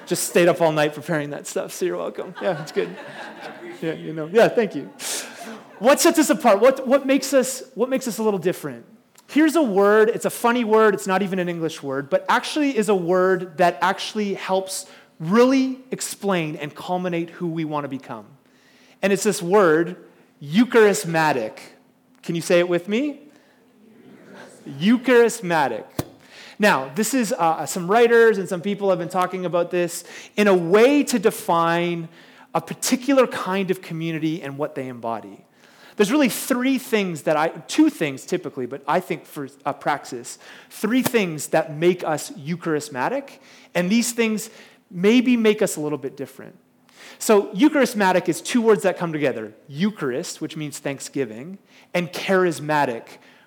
Just 0.06 0.28
stayed 0.28 0.48
up 0.48 0.60
all 0.60 0.70
night 0.70 0.94
preparing 0.94 1.30
that 1.30 1.46
stuff, 1.46 1.72
so 1.72 1.86
you're 1.86 1.96
welcome. 1.96 2.34
Yeah, 2.42 2.60
it's 2.60 2.72
good. 2.72 2.94
Yeah, 3.80 3.92
you 3.92 4.12
know. 4.12 4.28
Yeah, 4.30 4.48
thank 4.48 4.74
you. 4.74 4.90
What 5.78 5.98
sets 6.00 6.18
us 6.18 6.28
apart? 6.28 6.60
What, 6.60 6.86
what, 6.86 7.06
makes 7.06 7.32
us, 7.32 7.62
what 7.74 7.88
makes 7.88 8.06
us 8.06 8.18
a 8.18 8.22
little 8.22 8.38
different? 8.38 8.84
Here's 9.28 9.56
a 9.56 9.62
word, 9.62 10.10
it's 10.10 10.24
a 10.26 10.30
funny 10.30 10.64
word, 10.64 10.94
it's 10.94 11.06
not 11.06 11.22
even 11.22 11.38
an 11.38 11.48
English 11.48 11.82
word, 11.82 12.10
but 12.10 12.26
actually 12.28 12.76
is 12.76 12.88
a 12.88 12.94
word 12.94 13.58
that 13.58 13.78
actually 13.80 14.34
helps 14.34 14.86
really 15.18 15.78
explain 15.90 16.56
and 16.56 16.74
culminate 16.74 17.30
who 17.30 17.48
we 17.48 17.64
want 17.64 17.84
to 17.84 17.88
become. 17.88 18.26
And 19.00 19.12
it's 19.12 19.22
this 19.22 19.42
word 19.42 19.96
Eucharismatic. 20.42 21.58
Can 22.22 22.34
you 22.34 22.40
say 22.40 22.58
it 22.58 22.68
with 22.68 22.88
me? 22.88 23.20
Eucharismatic. 24.66 25.84
Now, 26.58 26.90
this 26.94 27.14
is 27.14 27.32
uh, 27.32 27.66
some 27.66 27.90
writers 27.90 28.38
and 28.38 28.48
some 28.48 28.60
people 28.60 28.90
have 28.90 28.98
been 28.98 29.08
talking 29.08 29.44
about 29.44 29.70
this 29.70 30.04
in 30.36 30.48
a 30.48 30.54
way 30.54 31.04
to 31.04 31.18
define 31.18 32.08
a 32.54 32.60
particular 32.60 33.26
kind 33.26 33.70
of 33.70 33.80
community 33.82 34.42
and 34.42 34.58
what 34.58 34.74
they 34.74 34.88
embody. 34.88 35.44
There's 35.96 36.12
really 36.12 36.28
three 36.28 36.78
things 36.78 37.22
that 37.22 37.36
I, 37.36 37.48
two 37.48 37.90
things 37.90 38.24
typically, 38.24 38.66
but 38.66 38.82
I 38.86 39.00
think 39.00 39.26
for 39.26 39.48
uh, 39.64 39.72
praxis, 39.72 40.38
three 40.70 41.02
things 41.02 41.48
that 41.48 41.74
make 41.74 42.04
us 42.04 42.30
Eucharismatic, 42.30 43.38
and 43.74 43.90
these 43.90 44.12
things 44.12 44.50
maybe 44.90 45.36
make 45.36 45.60
us 45.60 45.76
a 45.76 45.80
little 45.80 45.98
bit 45.98 46.16
different. 46.16 46.56
So, 47.18 47.52
Eucharismatic 47.52 48.28
is 48.28 48.40
two 48.40 48.62
words 48.62 48.84
that 48.84 48.96
come 48.96 49.12
together 49.12 49.52
Eucharist, 49.66 50.40
which 50.40 50.56
means 50.56 50.78
thanksgiving, 50.78 51.58
and 51.92 52.12
charismatic, 52.12 53.04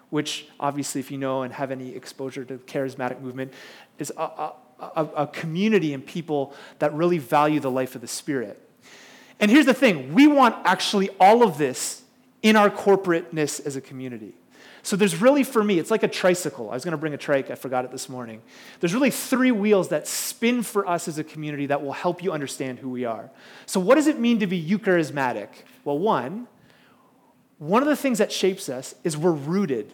which 0.09 0.47
obviously, 0.59 0.99
if 0.99 1.09
you 1.09 1.17
know 1.17 1.43
and 1.43 1.53
have 1.53 1.71
any 1.71 1.95
exposure 1.95 2.43
to 2.43 2.57
the 2.57 2.63
charismatic 2.63 3.21
movement, 3.21 3.53
is 3.97 4.11
a, 4.17 4.51
a, 4.79 5.07
a, 5.15 5.27
community 5.27 5.93
and 5.93 6.05
people 6.05 6.53
that 6.79 6.93
really 6.93 7.17
value 7.17 7.59
the 7.59 7.71
life 7.71 7.95
of 7.95 8.01
the 8.01 8.07
Spirit. 8.07 8.59
And 9.39 9.49
here's 9.49 9.65
the 9.65 9.73
thing 9.73 10.13
we 10.13 10.27
want 10.27 10.55
actually 10.65 11.09
all 11.19 11.43
of 11.43 11.57
this 11.57 12.03
in 12.41 12.55
our 12.55 12.69
corporateness 12.69 13.65
as 13.65 13.75
a 13.75 13.81
community. 13.81 14.33
So 14.83 14.95
there's 14.95 15.21
really, 15.21 15.43
for 15.43 15.63
me, 15.63 15.77
it's 15.79 15.91
like 15.91 16.03
a 16.03 16.07
tricycle. 16.07 16.69
I 16.69 16.73
was 16.73 16.83
going 16.83 16.93
to 16.93 16.97
bring 16.97 17.13
a 17.13 17.17
trike, 17.17 17.51
I 17.51 17.55
forgot 17.55 17.85
it 17.85 17.91
this 17.91 18.09
morning. 18.09 18.41
There's 18.79 18.93
really 18.93 19.11
three 19.11 19.51
wheels 19.51 19.89
that 19.89 20.07
spin 20.07 20.63
for 20.63 20.87
us 20.87 21.07
as 21.07 21.17
a 21.17 21.23
community 21.23 21.67
that 21.67 21.83
will 21.83 21.93
help 21.93 22.23
you 22.23 22.31
understand 22.31 22.79
who 22.79 22.89
we 22.89 23.05
are. 23.05 23.29
So, 23.65 23.79
what 23.79 23.95
does 23.95 24.07
it 24.07 24.19
mean 24.19 24.39
to 24.39 24.47
be 24.47 24.61
Eucharismatic? 24.63 25.49
Well, 25.83 25.99
one, 25.99 26.47
one 27.59 27.83
of 27.83 27.87
the 27.87 27.95
things 27.95 28.17
that 28.17 28.31
shapes 28.31 28.69
us 28.69 28.95
is 29.03 29.15
we're 29.15 29.31
rooted. 29.31 29.93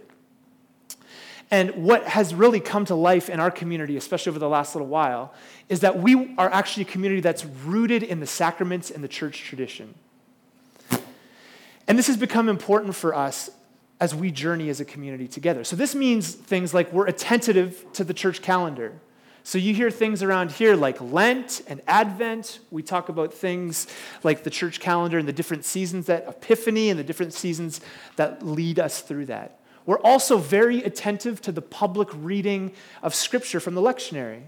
And 1.50 1.84
what 1.84 2.04
has 2.04 2.34
really 2.34 2.60
come 2.60 2.86
to 2.86 2.96
life 2.96 3.30
in 3.30 3.40
our 3.40 3.52
community, 3.52 3.96
especially 3.96 4.32
over 4.32 4.40
the 4.40 4.50
last 4.50 4.76
little 4.76 4.88
while, 4.88 5.34
is 5.70 5.82
that 5.82 6.00
we 6.00 6.36
are 6.38 6.50
actually 6.50 6.84
a 6.84 6.88
community 6.88 7.22
that's 7.22 7.46
rooted 7.46 8.04
in 8.04 8.20
the 8.20 8.28
sacraments 8.28 8.92
and 8.92 9.04
the 9.04 9.08
church 9.08 9.42
tradition. 9.42 9.94
And 11.88 11.98
this 11.98 12.08
has 12.08 12.18
become 12.18 12.50
important 12.50 12.96
for 12.96 13.16
us 13.16 13.50
as 14.00 14.14
we 14.14 14.32
journey 14.32 14.70
as 14.70 14.80
a 14.80 14.86
community 14.86 15.28
together. 15.28 15.64
So 15.64 15.76
this 15.76 15.96
means 15.96 16.34
things 16.34 16.74
like 16.74 16.92
we're 16.94 17.08
attentive 17.08 17.86
to 17.94 18.04
the 18.04 18.14
church 18.14 18.42
calendar. 18.42 18.94
So 19.44 19.58
you 19.58 19.74
hear 19.74 19.90
things 19.90 20.22
around 20.22 20.52
here 20.52 20.76
like 20.76 21.00
Lent 21.00 21.62
and 21.68 21.82
Advent. 21.88 22.60
We 22.70 22.84
talk 22.84 23.10
about 23.10 23.34
things 23.34 23.88
like 24.24 24.44
the 24.44 24.50
church 24.50 24.80
calendar 24.80 25.18
and 25.18 25.28
the 25.28 25.34
different 25.34 25.64
seasons 25.64 26.08
that 26.08 26.28
Epiphany 26.28 26.90
and 26.90 27.00
the 27.00 27.04
different 27.04 27.34
seasons 27.34 27.82
that 28.18 28.46
lead 28.46 28.78
us 28.78 29.02
through 29.02 29.28
that. 29.28 29.60
We're 29.86 30.00
also 30.00 30.38
very 30.38 30.84
attentive 30.84 31.42
to 31.44 31.54
the 31.54 31.62
public 31.62 32.10
reading 32.14 32.74
of 33.02 33.16
scripture 33.16 33.62
from 33.62 33.74
the 33.74 33.82
lectionary 33.82 34.42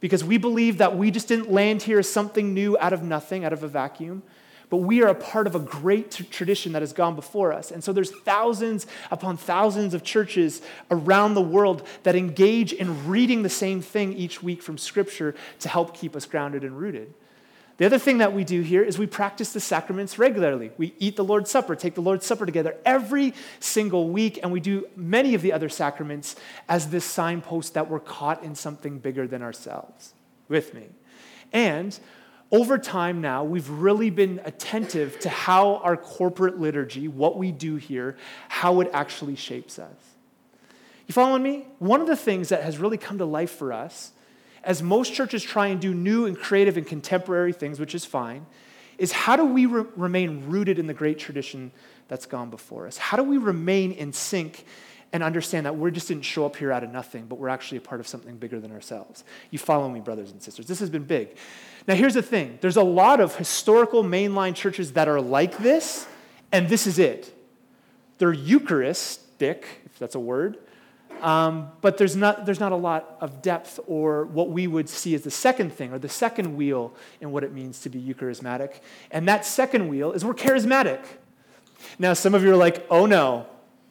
because 0.00 0.24
we 0.24 0.38
believe 0.38 0.78
that 0.78 0.96
we 0.96 1.10
just 1.10 1.28
didn't 1.28 1.52
land 1.52 1.82
here 1.82 1.98
as 1.98 2.10
something 2.10 2.54
new 2.54 2.78
out 2.80 2.94
of 2.94 3.02
nothing, 3.02 3.44
out 3.44 3.52
of 3.52 3.62
a 3.62 3.68
vacuum 3.68 4.22
but 4.70 4.78
we 4.78 5.02
are 5.02 5.08
a 5.08 5.14
part 5.14 5.46
of 5.46 5.54
a 5.54 5.58
great 5.58 6.12
t- 6.12 6.24
tradition 6.24 6.72
that 6.72 6.82
has 6.82 6.92
gone 6.92 7.16
before 7.16 7.52
us. 7.52 7.70
And 7.70 7.82
so 7.82 7.92
there's 7.92 8.12
thousands 8.12 8.86
upon 9.10 9.36
thousands 9.36 9.92
of 9.92 10.04
churches 10.04 10.62
around 10.90 11.34
the 11.34 11.42
world 11.42 11.86
that 12.04 12.14
engage 12.14 12.72
in 12.72 13.08
reading 13.08 13.42
the 13.42 13.48
same 13.48 13.82
thing 13.82 14.12
each 14.14 14.42
week 14.42 14.62
from 14.62 14.78
Scripture 14.78 15.34
to 15.58 15.68
help 15.68 15.96
keep 15.96 16.14
us 16.16 16.24
grounded 16.24 16.62
and 16.62 16.78
rooted. 16.78 17.12
The 17.80 17.86
other 17.86 17.98
thing 17.98 18.18
that 18.18 18.34
we 18.34 18.44
do 18.44 18.60
here 18.60 18.82
is 18.82 18.98
we 18.98 19.06
practice 19.06 19.54
the 19.54 19.58
sacraments 19.58 20.18
regularly. 20.18 20.70
We 20.76 20.94
eat 20.98 21.16
the 21.16 21.24
Lord's 21.24 21.50
Supper, 21.50 21.74
take 21.74 21.94
the 21.94 22.02
Lord's 22.02 22.26
Supper 22.26 22.44
together 22.44 22.76
every 22.84 23.32
single 23.58 24.10
week, 24.10 24.38
and 24.42 24.52
we 24.52 24.60
do 24.60 24.86
many 24.96 25.34
of 25.34 25.40
the 25.40 25.54
other 25.54 25.70
sacraments 25.70 26.36
as 26.68 26.90
this 26.90 27.06
signpost 27.06 27.72
that 27.72 27.88
we're 27.88 27.98
caught 27.98 28.44
in 28.44 28.54
something 28.54 28.98
bigger 28.98 29.26
than 29.26 29.40
ourselves. 29.40 30.12
With 30.46 30.74
me. 30.74 30.88
And 31.54 31.98
over 32.52 32.78
time 32.78 33.20
now, 33.20 33.44
we've 33.44 33.68
really 33.70 34.10
been 34.10 34.40
attentive 34.44 35.18
to 35.20 35.28
how 35.28 35.76
our 35.76 35.96
corporate 35.96 36.58
liturgy, 36.58 37.06
what 37.06 37.36
we 37.36 37.52
do 37.52 37.76
here, 37.76 38.16
how 38.48 38.80
it 38.80 38.90
actually 38.92 39.36
shapes 39.36 39.78
us. 39.78 39.94
You 41.06 41.12
following 41.12 41.42
me? 41.42 41.66
One 41.78 42.00
of 42.00 42.06
the 42.06 42.16
things 42.16 42.48
that 42.48 42.62
has 42.62 42.78
really 42.78 42.98
come 42.98 43.18
to 43.18 43.24
life 43.24 43.52
for 43.52 43.72
us, 43.72 44.12
as 44.64 44.82
most 44.82 45.14
churches 45.14 45.42
try 45.42 45.68
and 45.68 45.80
do 45.80 45.94
new 45.94 46.26
and 46.26 46.36
creative 46.36 46.76
and 46.76 46.86
contemporary 46.86 47.52
things, 47.52 47.78
which 47.78 47.94
is 47.94 48.04
fine, 48.04 48.46
is 48.98 49.12
how 49.12 49.36
do 49.36 49.44
we 49.44 49.66
re- 49.66 49.86
remain 49.96 50.44
rooted 50.48 50.78
in 50.78 50.86
the 50.86 50.94
great 50.94 51.18
tradition 51.18 51.72
that's 52.08 52.26
gone 52.26 52.50
before 52.50 52.86
us? 52.86 52.98
How 52.98 53.16
do 53.16 53.22
we 53.22 53.38
remain 53.38 53.92
in 53.92 54.12
sync 54.12 54.64
and 55.12 55.22
understand 55.22 55.66
that 55.66 55.76
we 55.76 55.90
just 55.90 56.08
didn't 56.08 56.24
show 56.24 56.46
up 56.46 56.56
here 56.56 56.70
out 56.70 56.84
of 56.84 56.90
nothing, 56.90 57.26
but 57.26 57.36
we're 57.36 57.48
actually 57.48 57.78
a 57.78 57.80
part 57.80 58.00
of 58.00 58.06
something 58.06 58.36
bigger 58.36 58.60
than 58.60 58.72
ourselves. 58.72 59.24
You 59.50 59.58
follow 59.58 59.88
me, 59.88 60.00
brothers 60.00 60.30
and 60.30 60.40
sisters. 60.40 60.66
This 60.66 60.78
has 60.80 60.90
been 60.90 61.04
big. 61.04 61.36
Now, 61.88 61.94
here's 61.94 62.14
the 62.14 62.22
thing 62.22 62.58
there's 62.60 62.76
a 62.76 62.82
lot 62.82 63.20
of 63.20 63.36
historical 63.36 64.04
mainline 64.04 64.54
churches 64.54 64.92
that 64.92 65.08
are 65.08 65.20
like 65.20 65.58
this, 65.58 66.06
and 66.52 66.68
this 66.68 66.86
is 66.86 66.98
it. 66.98 67.34
They're 68.18 68.32
Eucharistic, 68.32 69.64
if 69.86 69.98
that's 69.98 70.14
a 70.14 70.20
word, 70.20 70.58
um, 71.22 71.70
but 71.80 71.98
there's 71.98 72.16
not, 72.16 72.46
there's 72.46 72.60
not 72.60 72.72
a 72.72 72.76
lot 72.76 73.16
of 73.20 73.42
depth 73.42 73.80
or 73.86 74.24
what 74.26 74.50
we 74.50 74.66
would 74.66 74.88
see 74.88 75.14
as 75.14 75.22
the 75.22 75.30
second 75.30 75.72
thing 75.72 75.92
or 75.92 75.98
the 75.98 76.08
second 76.08 76.56
wheel 76.56 76.94
in 77.20 77.30
what 77.32 77.44
it 77.44 77.52
means 77.52 77.80
to 77.80 77.88
be 77.88 78.00
Eucharismatic. 78.00 78.80
And 79.10 79.28
that 79.28 79.44
second 79.44 79.88
wheel 79.88 80.12
is 80.12 80.24
we're 80.24 80.34
charismatic. 80.34 81.00
Now, 81.98 82.14
some 82.14 82.34
of 82.34 82.42
you 82.42 82.52
are 82.52 82.56
like, 82.56 82.86
oh 82.90 83.06
no, 83.06 83.46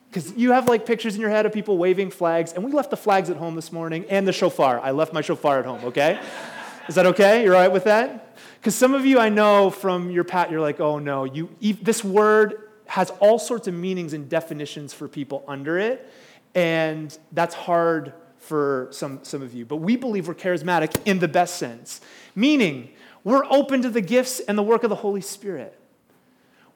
because 0.10 0.34
you 0.34 0.52
have 0.52 0.68
like 0.68 0.86
pictures 0.86 1.16
in 1.16 1.22
your 1.22 1.30
head 1.30 1.46
of 1.46 1.54
people 1.54 1.78
waving 1.78 2.10
flags, 2.10 2.54
and 2.54 2.64
we 2.64 2.72
left 2.72 2.90
the 2.90 2.98
flags 2.98 3.30
at 3.30 3.38
home 3.38 3.56
this 3.56 3.72
morning 3.72 4.06
and 4.10 4.28
the 4.28 4.34
shofar. 4.34 4.80
I 4.80 4.92
left 4.92 5.14
my 5.14 5.22
shofar 5.22 5.60
at 5.60 5.66
home, 5.66 5.86
okay? 5.86 6.20
Is 6.88 6.96
that 6.96 7.06
okay? 7.06 7.44
You're 7.44 7.56
all 7.56 7.62
right 7.62 7.72
with 7.72 7.84
that? 7.84 8.38
Because 8.60 8.76
some 8.76 8.94
of 8.94 9.06
you 9.06 9.20
I 9.20 9.30
know 9.30 9.70
from 9.70 10.10
your 10.10 10.24
pat, 10.24 10.50
you're 10.50 10.62
like, 10.62 10.80
oh 10.80 11.00
no, 11.00 11.24
you, 11.26 11.50
this 11.82 12.04
word 12.04 12.70
has 12.88 13.12
all 13.20 13.38
sorts 13.38 13.68
of 13.68 13.76
meanings 13.76 14.14
and 14.14 14.28
definitions 14.28 14.94
for 14.94 15.08
people 15.08 15.44
under 15.48 15.78
it, 15.78 16.12
and 16.56 17.16
that's 17.32 17.54
hard 17.54 18.14
for 18.40 18.88
some, 18.92 19.20
some 19.22 19.44
of 19.44 19.54
you. 19.54 19.64
But 19.66 19.78
we 19.78 19.96
believe 19.96 20.28
we're 20.28 20.34
charismatic 20.34 21.00
in 21.06 21.20
the 21.20 21.28
best 21.28 21.58
sense, 21.58 22.02
meaning 22.34 22.90
we're 23.24 23.46
open 23.46 23.84
to 23.84 23.90
the 23.90 24.02
gifts 24.02 24.40
and 24.40 24.58
the 24.58 24.64
work 24.64 24.84
of 24.84 24.90
the 24.90 24.96
Holy 24.96 25.22
Spirit. 25.22 25.79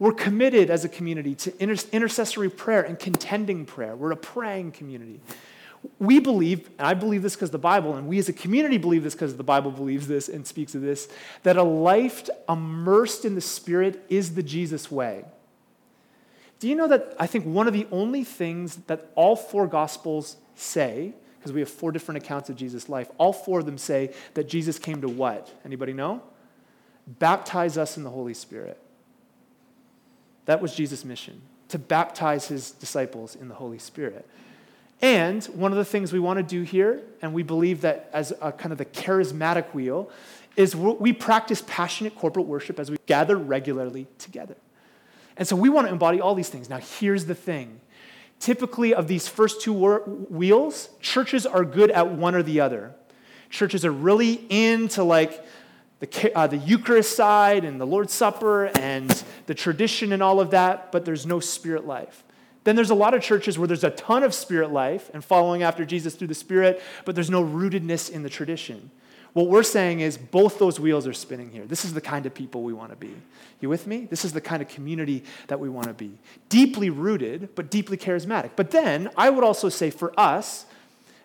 We're 0.04 0.12
committed 0.12 0.70
as 0.70 0.84
a 0.84 0.90
community 0.90 1.34
to 1.36 1.64
inter- 1.64 1.88
intercessory 1.94 2.50
prayer 2.50 2.82
and 2.82 3.00
contending 3.00 3.66
prayer. 3.66 3.96
We're 3.96 4.12
a 4.12 4.18
praying 4.18 4.74
community. 4.74 5.22
We 5.98 6.20
believe, 6.20 6.70
and 6.78 6.86
I 6.86 6.94
believe 6.94 7.22
this 7.22 7.36
because 7.36 7.52
the 7.52 7.58
Bible, 7.58 7.96
and 7.96 8.10
we 8.10 8.20
as 8.20 8.28
a 8.28 8.34
community 8.34 8.78
believe 8.78 9.06
this 9.06 9.16
because 9.16 9.38
the 9.38 9.46
Bible 9.46 9.72
believes 9.72 10.10
this 10.10 10.28
and 10.28 10.46
speaks 10.46 10.76
of 10.76 10.82
this, 10.82 11.08
that 11.44 11.56
a 11.56 11.64
life 11.64 12.30
immersed 12.50 13.24
in 13.24 13.36
the 13.36 13.40
Spirit 13.40 14.04
is 14.10 14.36
the 14.36 14.44
Jesus 14.44 14.92
way. 14.92 15.24
Do 16.60 16.68
you 16.68 16.76
know 16.76 16.90
that 16.90 17.16
I 17.18 17.26
think 17.26 17.46
one 17.46 17.68
of 17.68 17.74
the 17.74 17.88
only 17.90 18.26
things 18.26 18.76
that 18.88 19.10
all 19.16 19.38
four 19.38 19.68
Gospels 19.68 20.36
say, 20.54 21.14
because 21.40 21.54
we 21.54 21.62
have 21.62 21.70
four 21.70 21.94
different 21.94 22.22
accounts 22.22 22.50
of 22.50 22.58
Jesus' 22.58 22.90
life, 22.90 23.08
all 23.18 23.32
four 23.32 23.60
of 23.60 23.66
them 23.66 23.78
say 23.78 24.14
that 24.34 24.50
Jesus 24.50 24.78
came 24.78 25.00
to 25.00 25.08
what? 25.08 25.50
Anybody 25.64 25.94
know? 25.94 26.22
Baptize 27.08 27.78
us 27.78 27.96
in 27.96 28.04
the 28.04 28.10
Holy 28.10 28.34
Spirit. 28.34 28.83
That 30.46 30.62
was 30.62 30.76
Jesus' 30.76 31.06
mission, 31.06 31.42
to 31.70 31.80
baptize 31.80 32.48
his 32.48 32.72
disciples 32.72 33.36
in 33.36 33.48
the 33.48 33.56
Holy 33.56 33.80
Spirit. 33.80 34.28
And 35.02 35.44
one 35.46 35.72
of 35.72 35.78
the 35.78 35.86
things 35.86 36.14
we 36.14 36.20
want 36.20 36.38
to 36.38 36.44
do 36.44 36.62
here, 36.62 37.02
and 37.22 37.34
we 37.34 37.44
believe 37.44 37.82
that 37.82 38.10
as 38.14 38.32
a 38.42 38.52
kind 38.52 38.72
of 38.72 38.78
the 38.78 38.86
charismatic 38.86 39.74
wheel, 39.74 40.10
is 40.56 40.76
we 40.76 41.12
practice 41.14 41.64
passionate 41.66 42.16
corporate 42.16 42.46
worship 42.46 42.80
as 42.80 42.92
we 42.92 42.98
gather 43.06 43.36
regularly 43.36 44.08
together. 44.18 44.56
And 45.36 45.48
so 45.48 45.56
we 45.56 45.68
want 45.68 45.88
to 45.88 45.92
embody 45.92 46.22
all 46.22 46.36
these 46.36 46.50
things. 46.50 46.70
Now, 46.70 46.78
here's 46.78 47.26
the 47.26 47.36
thing. 47.36 47.82
Typically, 48.40 48.94
of 48.94 49.08
these 49.08 49.28
first 49.28 49.62
two 49.62 49.74
wheels, 49.74 50.90
churches 51.02 51.46
are 51.46 51.66
good 51.66 51.90
at 51.92 52.10
one 52.10 52.36
or 52.36 52.44
the 52.44 52.60
other. 52.60 52.94
Churches 53.50 53.84
are 53.84 53.92
really 53.92 54.46
into 54.50 55.04
like 55.04 55.43
the, 56.04 56.38
uh, 56.38 56.48
the 56.48 56.58
Eucharist 56.58 57.16
side 57.16 57.64
and 57.64 57.80
the 57.80 57.88
Lord's 57.88 58.12
Supper 58.12 58.66
and 58.78 59.24
the 59.46 59.54
tradition 59.54 60.12
and 60.12 60.22
all 60.22 60.42
of 60.42 60.52
that, 60.52 60.92
but 60.92 61.06
there's 61.06 61.26
no 61.26 61.40
spirit 61.40 61.88
life. 61.88 62.26
Then 62.66 62.76
there's 62.76 62.90
a 62.90 62.96
lot 62.96 63.14
of 63.14 63.22
churches 63.22 63.58
where 63.58 63.68
there's 63.70 63.86
a 63.86 63.90
ton 63.90 64.24
of 64.24 64.34
spirit 64.34 64.72
life 64.72 65.10
and 65.14 65.24
following 65.24 65.64
after 65.64 65.86
Jesus 65.86 66.16
through 66.16 66.28
the 66.28 66.36
Spirit, 66.36 66.82
but 67.06 67.16
there's 67.16 67.30
no 67.30 67.44
rootedness 67.44 68.10
in 68.10 68.24
the 68.24 68.30
tradition. 68.30 68.92
What 69.32 69.48
we're 69.48 69.64
saying 69.64 70.02
is 70.02 70.18
both 70.18 70.60
those 70.60 70.80
wheels 70.80 71.08
are 71.08 71.14
spinning 71.14 71.52
here. 71.52 71.66
This 71.66 71.86
is 71.86 71.94
the 71.94 72.02
kind 72.02 72.26
of 72.26 72.34
people 72.34 72.64
we 72.64 72.74
want 72.74 72.92
to 72.92 72.98
be. 72.98 73.16
You 73.62 73.70
with 73.70 73.88
me? 73.88 74.06
This 74.06 74.26
is 74.26 74.34
the 74.34 74.42
kind 74.42 74.62
of 74.62 74.68
community 74.68 75.24
that 75.48 75.60
we 75.60 75.70
want 75.70 75.88
to 75.88 75.94
be. 75.94 76.18
Deeply 76.50 76.90
rooted, 76.90 77.56
but 77.56 77.72
deeply 77.72 77.98
charismatic. 77.98 78.52
But 78.56 78.72
then 78.72 79.10
I 79.18 79.30
would 79.30 79.44
also 79.44 79.70
say 79.70 79.90
for 79.90 80.18
us, 80.20 80.66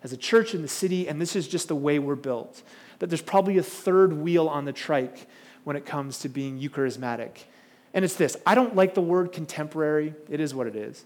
as 0.03 0.13
a 0.13 0.17
church 0.17 0.55
in 0.55 0.63
the 0.63 0.69
city, 0.69 1.09
and 1.09 1.21
this 1.21 1.35
is 1.35 1.49
just 1.49 1.67
the 1.69 1.77
way 1.77 1.99
we're 1.99 2.15
built, 2.15 2.63
that 2.99 3.09
there's 3.09 3.23
probably 3.23 3.59
a 3.59 3.63
third 3.63 4.13
wheel 4.13 4.49
on 4.49 4.65
the 4.65 4.73
trike 4.73 5.27
when 5.65 5.77
it 5.77 5.87
comes 5.87 6.19
to 6.21 6.29
being 6.29 6.59
eucharismatic. 6.61 7.45
And 7.95 8.05
it's 8.05 8.17
this 8.17 8.37
I 8.47 8.55
don't 8.55 8.77
like 8.77 8.95
the 8.95 9.01
word 9.01 9.33
contemporary, 9.33 10.15
it 10.29 10.41
is 10.41 10.55
what 10.55 10.67
it 10.67 10.77
is. 10.77 11.05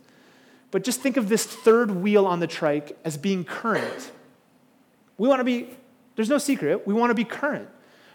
But 0.71 0.85
just 0.85 1.01
think 1.01 1.17
of 1.17 1.29
this 1.29 1.45
third 1.45 1.91
wheel 1.91 2.27
on 2.27 2.41
the 2.41 2.47
trike 2.47 2.99
as 3.05 3.17
being 3.17 3.45
current. 3.45 4.11
We 5.19 5.29
want 5.29 5.41
to 5.41 5.45
be, 5.45 5.69
there's 6.17 6.31
no 6.31 6.39
secret, 6.39 6.87
we 6.87 6.95
want 6.95 7.11
to 7.11 7.15
be 7.15 7.25
current. 7.25 7.69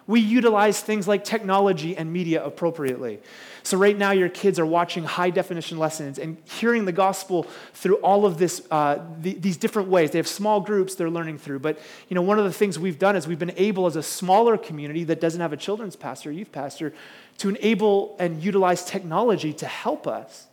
We 0.08 0.22
utilize 0.22 0.80
things 0.80 1.08
like 1.08 1.26
technology 1.26 1.96
and 1.98 2.12
media 2.12 2.44
appropriately. 2.44 3.20
So, 3.64 3.78
right 3.78 3.98
now, 3.98 4.12
your 4.12 4.30
kids 4.30 4.58
are 4.58 4.66
watching 4.66 5.04
high 5.04 5.30
definition 5.30 5.78
lessons 5.78 6.18
and 6.18 6.38
hearing 6.46 6.86
the 6.86 6.94
gospel 6.94 7.44
through 7.74 7.98
all 7.98 8.26
of 8.26 8.38
this, 8.38 8.66
uh, 8.72 9.00
the, 9.20 9.34
these 9.34 9.58
different 9.58 9.90
ways. 9.90 10.12
They 10.12 10.20
have 10.20 10.28
small 10.28 10.62
groups 10.62 10.96
they're 10.96 11.10
learning 11.10 11.40
through. 11.40 11.60
But, 11.60 11.78
you 12.08 12.16
know, 12.16 12.22
one 12.22 12.40
of 12.40 12.46
the 12.46 12.54
things 12.54 12.80
we've 12.80 12.98
done 12.98 13.18
is 13.18 13.28
we've 13.28 13.38
been 13.38 13.54
able, 13.58 13.86
as 13.86 13.98
a 13.98 14.04
smaller 14.04 14.58
community 14.58 15.04
that 15.04 15.20
doesn't 15.20 15.42
have 15.42 15.52
a 15.52 15.58
children's 15.58 15.98
pastor, 15.98 16.32
youth 16.32 16.54
pastor, 16.54 16.94
to 17.40 17.50
enable 17.50 18.16
and 18.20 18.42
utilize 18.42 18.86
technology 18.86 19.52
to 19.52 19.66
help 19.66 20.08
us 20.08 20.48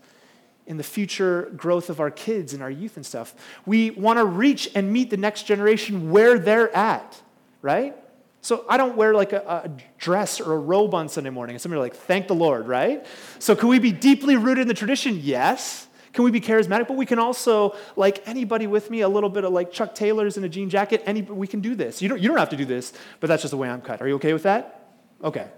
in 0.67 0.77
the 0.77 0.83
future 0.83 1.53
growth 1.57 1.91
of 1.91 2.01
our 2.01 2.11
kids 2.11 2.53
and 2.55 2.63
our 2.63 2.71
youth 2.71 2.97
and 2.97 3.07
stuff. 3.07 3.35
We 3.65 3.91
want 3.91 4.19
to 4.19 4.25
reach 4.25 4.71
and 4.75 4.93
meet 4.93 5.11
the 5.11 5.17
next 5.17 5.45
generation 5.45 6.11
where 6.11 6.39
they're 6.39 6.75
at, 6.75 7.23
right? 7.63 7.95
So 8.45 8.67
I 8.69 8.77
don't 8.77 8.95
wear 8.95 9.15
like 9.15 9.33
a, 9.33 9.39
a, 9.39 9.71
dress 9.97 10.39
or 10.39 10.53
a 10.53 10.59
robe 10.59 10.93
on 10.93 11.09
Sunday 11.09 11.31
morning. 11.31 11.55
And 11.55 11.63
some 11.63 11.73
are 11.73 11.79
like, 11.79 11.97
thank 11.97 12.29
the 12.29 12.35
Lord, 12.35 12.69
right? 12.69 13.07
So 13.39 13.57
can 13.57 13.71
we 13.71 13.79
be 13.79 13.91
deeply 13.91 14.37
rooted 14.37 14.61
in 14.61 14.69
the 14.69 14.75
tradition? 14.75 15.19
Yes. 15.23 15.87
Can 16.13 16.25
we 16.25 16.31
be 16.31 16.43
charismatic? 16.43 16.87
But 16.87 16.99
we 16.99 17.07
can 17.07 17.19
also, 17.19 17.75
like 17.97 18.23
anybody 18.29 18.67
with 18.67 18.91
me, 18.91 19.01
a 19.01 19.09
little 19.09 19.31
bit 19.31 19.45
of 19.45 19.55
like 19.55 19.73
Chuck 19.73 19.95
Taylor's 19.95 20.37
in 20.37 20.45
a 20.45 20.49
jean 20.51 20.69
jacket. 20.69 21.03
Any, 21.07 21.23
we 21.23 21.47
can 21.47 21.61
do 21.61 21.75
this. 21.75 22.03
You 22.03 22.11
don't, 22.11 22.21
you 22.21 22.29
don't 22.29 22.37
have 22.37 22.51
to 22.51 22.57
do 22.59 22.67
this, 22.67 22.93
but 23.19 23.29
that's 23.29 23.43
just 23.43 23.53
the 23.53 23.57
way 23.57 23.71
I'm 23.71 23.81
cut. 23.81 24.03
Are 24.03 24.09
you 24.09 24.17
okay 24.17 24.35
with 24.35 24.43
that? 24.43 24.91
Okay. 25.23 25.49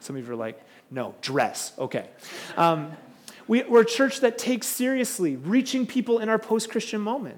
Some 0.00 0.16
of 0.16 0.26
you 0.26 0.32
are 0.32 0.34
like, 0.34 0.58
no, 0.90 1.14
dress. 1.20 1.74
Okay. 1.78 2.08
Um, 2.56 2.92
we, 3.48 3.64
are 3.64 3.80
a 3.80 3.84
church 3.84 4.20
that 4.20 4.38
takes 4.38 4.66
seriously 4.66 5.36
reaching 5.36 5.86
people 5.86 6.20
in 6.20 6.30
our 6.30 6.38
post 6.38 6.70
Christian 6.70 7.02
moment. 7.02 7.36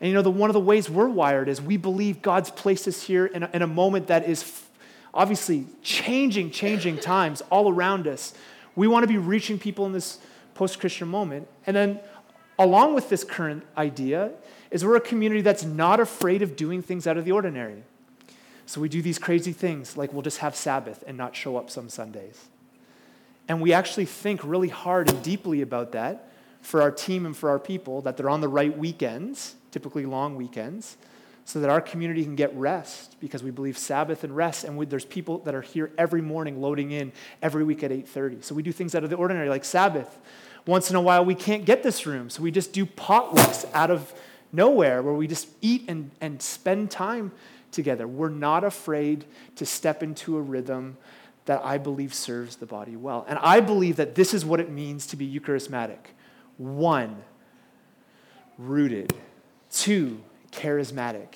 And 0.00 0.08
you 0.08 0.14
know, 0.14 0.22
the, 0.22 0.30
one 0.30 0.48
of 0.48 0.54
the 0.54 0.60
ways 0.60 0.88
we're 0.88 1.08
wired 1.08 1.48
is 1.48 1.60
we 1.60 1.76
believe 1.76 2.22
God's 2.22 2.50
placed 2.50 2.86
us 2.86 3.02
here 3.02 3.26
in 3.26 3.42
a, 3.42 3.50
in 3.52 3.62
a 3.62 3.66
moment 3.66 4.06
that 4.08 4.28
is 4.28 4.42
f- 4.42 4.68
obviously 5.12 5.66
changing, 5.82 6.50
changing 6.50 6.98
times 7.00 7.42
all 7.50 7.72
around 7.72 8.06
us. 8.06 8.34
We 8.76 8.86
want 8.86 9.02
to 9.02 9.08
be 9.08 9.18
reaching 9.18 9.58
people 9.58 9.86
in 9.86 9.92
this 9.92 10.18
post 10.54 10.78
Christian 10.78 11.08
moment. 11.08 11.48
And 11.66 11.74
then, 11.74 12.00
along 12.58 12.94
with 12.94 13.08
this 13.08 13.24
current 13.24 13.64
idea, 13.76 14.30
is 14.70 14.84
we're 14.84 14.96
a 14.96 15.00
community 15.00 15.40
that's 15.40 15.64
not 15.64 15.98
afraid 15.98 16.42
of 16.42 16.54
doing 16.54 16.82
things 16.82 17.06
out 17.06 17.16
of 17.16 17.24
the 17.24 17.32
ordinary. 17.32 17.82
So 18.66 18.80
we 18.80 18.88
do 18.88 19.00
these 19.00 19.18
crazy 19.18 19.52
things 19.52 19.96
like 19.96 20.12
we'll 20.12 20.22
just 20.22 20.38
have 20.38 20.54
Sabbath 20.54 21.02
and 21.06 21.16
not 21.16 21.34
show 21.34 21.56
up 21.56 21.70
some 21.70 21.88
Sundays. 21.88 22.48
And 23.48 23.62
we 23.62 23.72
actually 23.72 24.04
think 24.04 24.44
really 24.44 24.68
hard 24.68 25.08
and 25.08 25.22
deeply 25.22 25.62
about 25.62 25.92
that 25.92 26.27
for 26.60 26.82
our 26.82 26.90
team 26.90 27.26
and 27.26 27.36
for 27.36 27.50
our 27.50 27.58
people, 27.58 28.00
that 28.02 28.16
they're 28.16 28.30
on 28.30 28.40
the 28.40 28.48
right 28.48 28.76
weekends, 28.76 29.54
typically 29.70 30.04
long 30.04 30.36
weekends, 30.36 30.96
so 31.44 31.60
that 31.60 31.70
our 31.70 31.80
community 31.80 32.24
can 32.24 32.36
get 32.36 32.54
rest 32.54 33.16
because 33.20 33.42
we 33.42 33.50
believe 33.50 33.78
Sabbath 33.78 34.22
and 34.22 34.36
rest. 34.36 34.64
And 34.64 34.76
we, 34.76 34.84
there's 34.84 35.06
people 35.06 35.38
that 35.40 35.54
are 35.54 35.62
here 35.62 35.90
every 35.96 36.20
morning 36.20 36.60
loading 36.60 36.90
in 36.90 37.10
every 37.40 37.64
week 37.64 37.82
at 37.82 37.90
8.30. 37.90 38.44
So 38.44 38.54
we 38.54 38.62
do 38.62 38.70
things 38.70 38.94
out 38.94 39.02
of 39.02 39.08
the 39.08 39.16
ordinary 39.16 39.48
like 39.48 39.64
Sabbath. 39.64 40.18
Once 40.66 40.90
in 40.90 40.96
a 40.96 41.00
while, 41.00 41.24
we 41.24 41.34
can't 41.34 41.64
get 41.64 41.82
this 41.82 42.04
room, 42.04 42.28
so 42.28 42.42
we 42.42 42.50
just 42.50 42.74
do 42.74 42.84
potlucks 42.84 43.64
out 43.72 43.90
of 43.90 44.12
nowhere 44.52 45.02
where 45.02 45.14
we 45.14 45.26
just 45.26 45.48
eat 45.62 45.84
and, 45.88 46.10
and 46.20 46.42
spend 46.42 46.90
time 46.90 47.32
together. 47.72 48.06
We're 48.06 48.28
not 48.28 48.64
afraid 48.64 49.24
to 49.56 49.64
step 49.64 50.02
into 50.02 50.36
a 50.36 50.40
rhythm 50.42 50.98
that 51.46 51.64
I 51.64 51.78
believe 51.78 52.12
serves 52.12 52.56
the 52.56 52.66
body 52.66 52.96
well. 52.96 53.24
And 53.26 53.38
I 53.38 53.60
believe 53.60 53.96
that 53.96 54.14
this 54.14 54.34
is 54.34 54.44
what 54.44 54.60
it 54.60 54.70
means 54.70 55.06
to 55.06 55.16
be 55.16 55.26
Eucharismatic 55.26 55.98
one, 56.58 57.22
rooted, 58.58 59.14
two, 59.70 60.20
charismatic, 60.52 61.28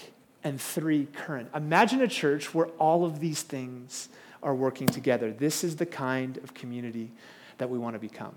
and 0.44 0.60
three, 0.60 1.06
current. 1.06 1.48
Imagine 1.54 2.02
a 2.02 2.08
church 2.08 2.52
where 2.52 2.66
all 2.78 3.04
of 3.04 3.20
these 3.20 3.42
things 3.42 4.08
are 4.42 4.54
working 4.54 4.88
together. 4.88 5.32
This 5.32 5.64
is 5.64 5.76
the 5.76 5.86
kind 5.86 6.36
of 6.38 6.52
community 6.52 7.12
that 7.58 7.70
we 7.70 7.78
want 7.78 7.94
to 7.94 8.00
become. 8.00 8.34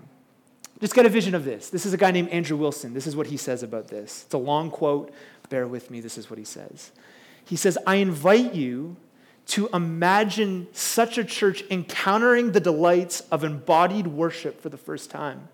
Just 0.80 0.94
get 0.94 1.06
a 1.06 1.08
vision 1.08 1.34
of 1.34 1.44
this. 1.44 1.70
This 1.70 1.86
is 1.86 1.92
a 1.92 1.96
guy 1.96 2.10
named 2.10 2.28
Andrew 2.28 2.56
Wilson. 2.56 2.94
This 2.94 3.06
is 3.06 3.16
what 3.16 3.26
he 3.26 3.36
says 3.36 3.62
about 3.62 3.88
this. 3.88 4.24
It's 4.24 4.34
a 4.34 4.38
long 4.38 4.70
quote. 4.70 5.12
Bear 5.48 5.66
with 5.66 5.90
me. 5.90 6.00
This 6.00 6.18
is 6.18 6.30
what 6.30 6.38
he 6.38 6.44
says. 6.44 6.92
He 7.44 7.56
says, 7.56 7.78
I 7.86 7.96
invite 7.96 8.54
you 8.54 8.96
to 9.46 9.68
imagine 9.72 10.66
such 10.72 11.18
a 11.18 11.24
church 11.24 11.64
encountering 11.70 12.52
the 12.52 12.60
delights 12.60 13.20
of 13.32 13.44
embodied 13.44 14.08
worship 14.08 14.60
for 14.60 14.68
the 14.68 14.76
first 14.76 15.10
time. 15.10 15.48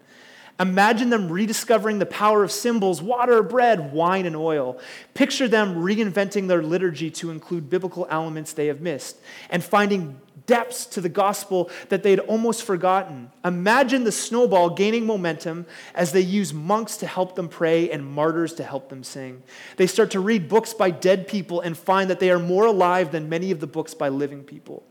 Imagine 0.60 1.10
them 1.10 1.30
rediscovering 1.30 1.98
the 1.98 2.06
power 2.06 2.44
of 2.44 2.52
symbols, 2.52 3.02
water, 3.02 3.42
bread, 3.42 3.92
wine, 3.92 4.26
and 4.26 4.36
oil. 4.36 4.78
Picture 5.14 5.48
them 5.48 5.76
reinventing 5.76 6.46
their 6.48 6.62
liturgy 6.62 7.10
to 7.10 7.30
include 7.30 7.70
biblical 7.70 8.06
elements 8.10 8.52
they 8.52 8.66
have 8.66 8.80
missed 8.80 9.16
and 9.50 9.64
finding 9.64 10.20
depths 10.46 10.86
to 10.86 11.00
the 11.00 11.08
gospel 11.08 11.70
that 11.88 12.02
they 12.02 12.10
had 12.10 12.20
almost 12.20 12.64
forgotten. 12.64 13.30
Imagine 13.44 14.04
the 14.04 14.12
snowball 14.12 14.70
gaining 14.70 15.06
momentum 15.06 15.66
as 15.94 16.12
they 16.12 16.20
use 16.20 16.52
monks 16.52 16.96
to 16.98 17.06
help 17.06 17.36
them 17.36 17.48
pray 17.48 17.90
and 17.90 18.04
martyrs 18.04 18.52
to 18.54 18.64
help 18.64 18.88
them 18.88 19.04
sing. 19.04 19.42
They 19.76 19.86
start 19.86 20.10
to 20.12 20.20
read 20.20 20.48
books 20.48 20.74
by 20.74 20.90
dead 20.90 21.28
people 21.28 21.60
and 21.60 21.76
find 21.76 22.10
that 22.10 22.20
they 22.20 22.30
are 22.30 22.38
more 22.38 22.66
alive 22.66 23.12
than 23.12 23.28
many 23.28 23.50
of 23.50 23.60
the 23.60 23.66
books 23.66 23.94
by 23.94 24.08
living 24.08 24.42
people. 24.42 24.84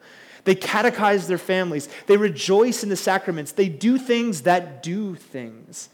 They 0.43 0.56
catechize 0.56 1.27
their 1.27 1.38
families. 1.38 1.88
They 2.08 2.17
rejoice 2.17 2.84
in 2.84 2.89
the 2.89 2.95
sacraments. 2.95 3.51
They 3.51 3.69
do 3.69 3.97
things 3.97 4.41
that 4.41 4.82
do 4.82 5.15
things. 5.15 5.89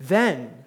Then, 0.00 0.64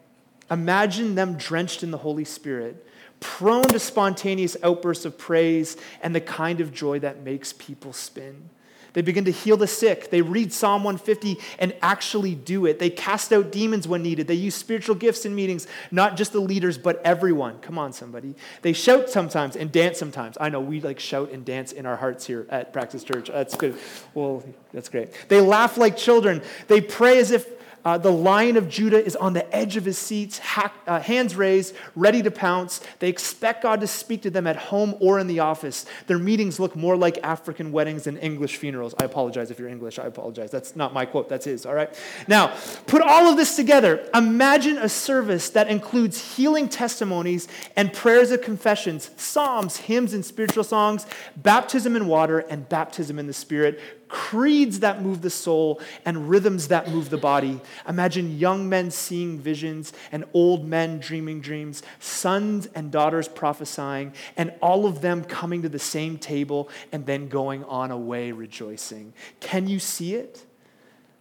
imagine 0.50 1.16
them 1.16 1.36
drenched 1.38 1.84
in 1.84 1.92
the 1.92 1.98
Holy 1.98 2.26
Spirit 2.26 2.84
prone 3.20 3.68
to 3.68 3.80
spontaneous 3.80 4.56
outbursts 4.64 5.06
of 5.06 5.18
praise 5.18 5.78
and 6.02 6.14
the 6.14 6.22
kind 6.22 6.62
of 6.62 6.74
joy 6.74 7.00
that 7.00 7.24
makes 7.24 7.54
people 7.54 7.94
spin. 7.94 8.50
They 8.98 9.04
begin 9.04 9.26
to 9.26 9.32
heal 9.32 9.58
the 9.58 9.68
sick. 9.68 10.10
They 10.10 10.24
read 10.24 10.52
Psalm 10.52 10.84
150 10.84 11.38
and 11.60 11.76
actually 11.84 12.34
do 12.34 12.66
it. 12.66 12.80
They 12.80 12.90
cast 12.90 13.32
out 13.32 13.52
demons 13.52 13.88
when 13.88 14.02
needed. 14.02 14.26
They 14.26 14.34
use 14.34 14.56
spiritual 14.56 14.96
gifts 14.96 15.24
in 15.24 15.36
meetings, 15.36 15.68
not 15.92 16.18
just 16.18 16.32
the 16.32 16.40
leaders, 16.40 16.80
but 16.80 17.00
everyone. 17.06 17.60
Come 17.60 17.78
on, 17.78 17.94
somebody. 17.94 18.34
They 18.64 18.74
shout 18.74 19.12
sometimes 19.12 19.56
and 19.56 19.72
dance 19.72 20.00
sometimes. 20.00 20.36
I 20.42 20.50
know 20.50 20.62
we 20.62 20.82
like 20.82 21.00
shout 21.00 21.30
and 21.30 21.46
dance 21.46 21.74
in 21.74 21.86
our 21.86 21.96
hearts 21.96 22.26
here 22.26 22.48
at 22.50 22.74
Praxis 22.74 23.04
Church. 23.04 23.28
That's 23.28 23.56
good. 23.56 23.78
Well, 24.16 24.44
that's 24.74 24.90
great. 24.90 25.10
They 25.28 25.42
laugh 25.42 25.78
like 25.78 25.96
children. 25.96 26.42
They 26.68 26.82
pray 26.82 27.20
as 27.20 27.30
if 27.30 27.48
uh, 27.86 27.98
the 27.98 28.12
lion 28.12 28.58
of 28.58 28.68
Judah 28.68 29.04
is 29.04 29.16
on 29.16 29.34
the 29.34 29.56
edge 29.56 29.78
of 29.78 29.86
his 29.86 29.98
seats, 29.98 30.40
ha- 30.40 30.74
uh, 30.86 31.00
hands 31.00 31.36
raised, 31.36 31.76
ready 31.96 32.22
to 32.22 32.32
pounce. 32.32 32.82
They 33.00 33.10
expect 33.10 33.64
God 33.64 33.80
to 33.82 33.88
speak 33.88 34.24
to 34.24 34.30
them 34.30 34.46
at 34.46 34.56
home 34.58 34.96
or 35.00 35.20
in 35.20 35.28
the 35.28 35.40
office. 35.40 35.86
Their 36.08 36.20
meetings 36.20 36.60
look 36.60 36.76
more 36.76 36.98
like 36.98 37.18
African 37.24 37.72
weddings 37.72 38.04
than 38.04 38.18
English 38.18 38.58
funerals. 38.58 38.94
I 39.00 39.06
apologize 39.06 39.52
if 39.52 39.60
you're 39.60 39.70
English. 39.70 40.00
I 40.00 40.06
apologize. 40.06 40.52
That's 40.52 40.76
not 40.76 40.94
my 40.94 41.06
quote, 41.06 41.30
that's 41.30 41.46
his, 41.46 41.66
all 41.66 41.76
right? 41.76 41.94
Now, 42.28 42.54
put 42.88 43.02
all 43.02 43.30
of 43.30 43.38
this 43.38 43.56
together. 43.56 44.08
Imagine 44.14 44.78
a 44.78 44.90
service 44.90 45.50
that 45.52 45.70
includes 45.70 46.36
healing 46.36 46.68
testimonies 46.70 47.48
and 47.76 47.94
prayers 47.94 48.32
of 48.32 48.42
confessions, 48.42 49.12
psalms, 49.16 49.78
hymns, 49.78 50.14
and 50.14 50.26
spiritual 50.26 50.64
songs, 50.64 51.06
baptism 51.38 51.96
in 51.96 52.08
water, 52.08 52.40
and 52.40 52.68
baptism 52.68 53.18
in 53.20 53.28
the 53.28 53.34
Spirit, 53.34 53.80
creeds 54.08 54.80
that 54.80 55.02
move 55.02 55.22
the 55.22 55.30
soul, 55.30 55.82
and 56.06 56.30
rhythms 56.30 56.70
that 56.70 56.90
move 56.90 57.10
the 57.10 57.18
body. 57.18 57.60
Imagine 57.88 58.38
young 58.38 58.68
men 58.70 58.92
seeing 58.92 59.40
visions 59.40 59.94
and 60.12 60.26
old 60.34 60.66
men 60.66 61.00
dreaming 61.00 61.42
dreams, 61.42 61.84
sons 62.00 62.68
and 62.76 62.92
daughters 62.92 63.28
prophesying, 63.28 64.14
and 64.36 64.54
all 64.62 64.86
of 64.86 65.02
them 65.02 65.24
coming 65.24 65.62
to 65.62 65.70
the 65.70 65.80
same 65.80 66.18
table 66.18 66.70
and 66.92 67.06
then 67.06 67.28
going 67.28 67.64
on 67.66 67.92
away 67.92 68.32
rejoicing. 68.32 69.14
Can 69.40 69.68
you 69.68 69.80
see 69.80 70.16
it? 70.16 70.46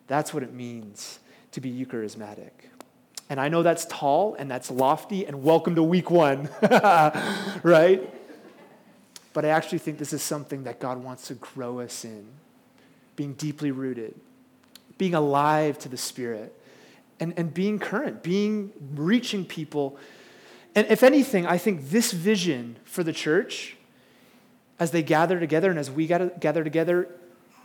That's 0.07 0.33
what 0.33 0.42
it 0.42 0.53
means 0.53 1.18
to 1.53 1.61
be 1.61 1.70
Eucharismatic. 1.70 2.51
And 3.29 3.40
I 3.40 3.49
know 3.49 3.62
that's 3.62 3.87
tall 3.87 4.35
and 4.35 4.49
that's 4.51 4.70
lofty, 4.70 5.27
and 5.27 5.42
welcome 5.42 5.75
to 5.75 5.83
week 5.83 6.11
one, 6.11 6.49
right? 7.62 8.09
But 9.33 9.44
I 9.44 9.49
actually 9.49 9.79
think 9.79 9.99
this 9.99 10.12
is 10.12 10.22
something 10.22 10.64
that 10.64 10.79
God 10.79 11.03
wants 11.03 11.27
to 11.29 11.35
grow 11.35 11.81
us 11.81 12.05
in 12.05 12.27
being 13.16 13.33
deeply 13.35 13.70
rooted, 13.70 14.14
being 14.98 15.14
alive 15.14 15.79
to 15.81 15.88
the 15.88 15.96
Spirit, 15.96 16.55
and, 17.18 17.35
and 17.37 17.52
being 17.52 17.79
current, 17.79 18.22
being 18.22 18.72
reaching 18.94 19.44
people. 19.44 19.96
And 20.74 20.87
if 20.88 21.02
anything, 21.02 21.46
I 21.46 21.59
think 21.59 21.90
this 21.90 22.12
vision 22.12 22.76
for 22.85 23.02
the 23.02 23.12
church, 23.12 23.76
as 24.79 24.90
they 24.90 25.02
gather 25.02 25.40
together 25.40 25.70
and 25.70 25.79
as 25.79 25.90
we 25.90 26.07
gather 26.07 26.62
together, 26.62 27.09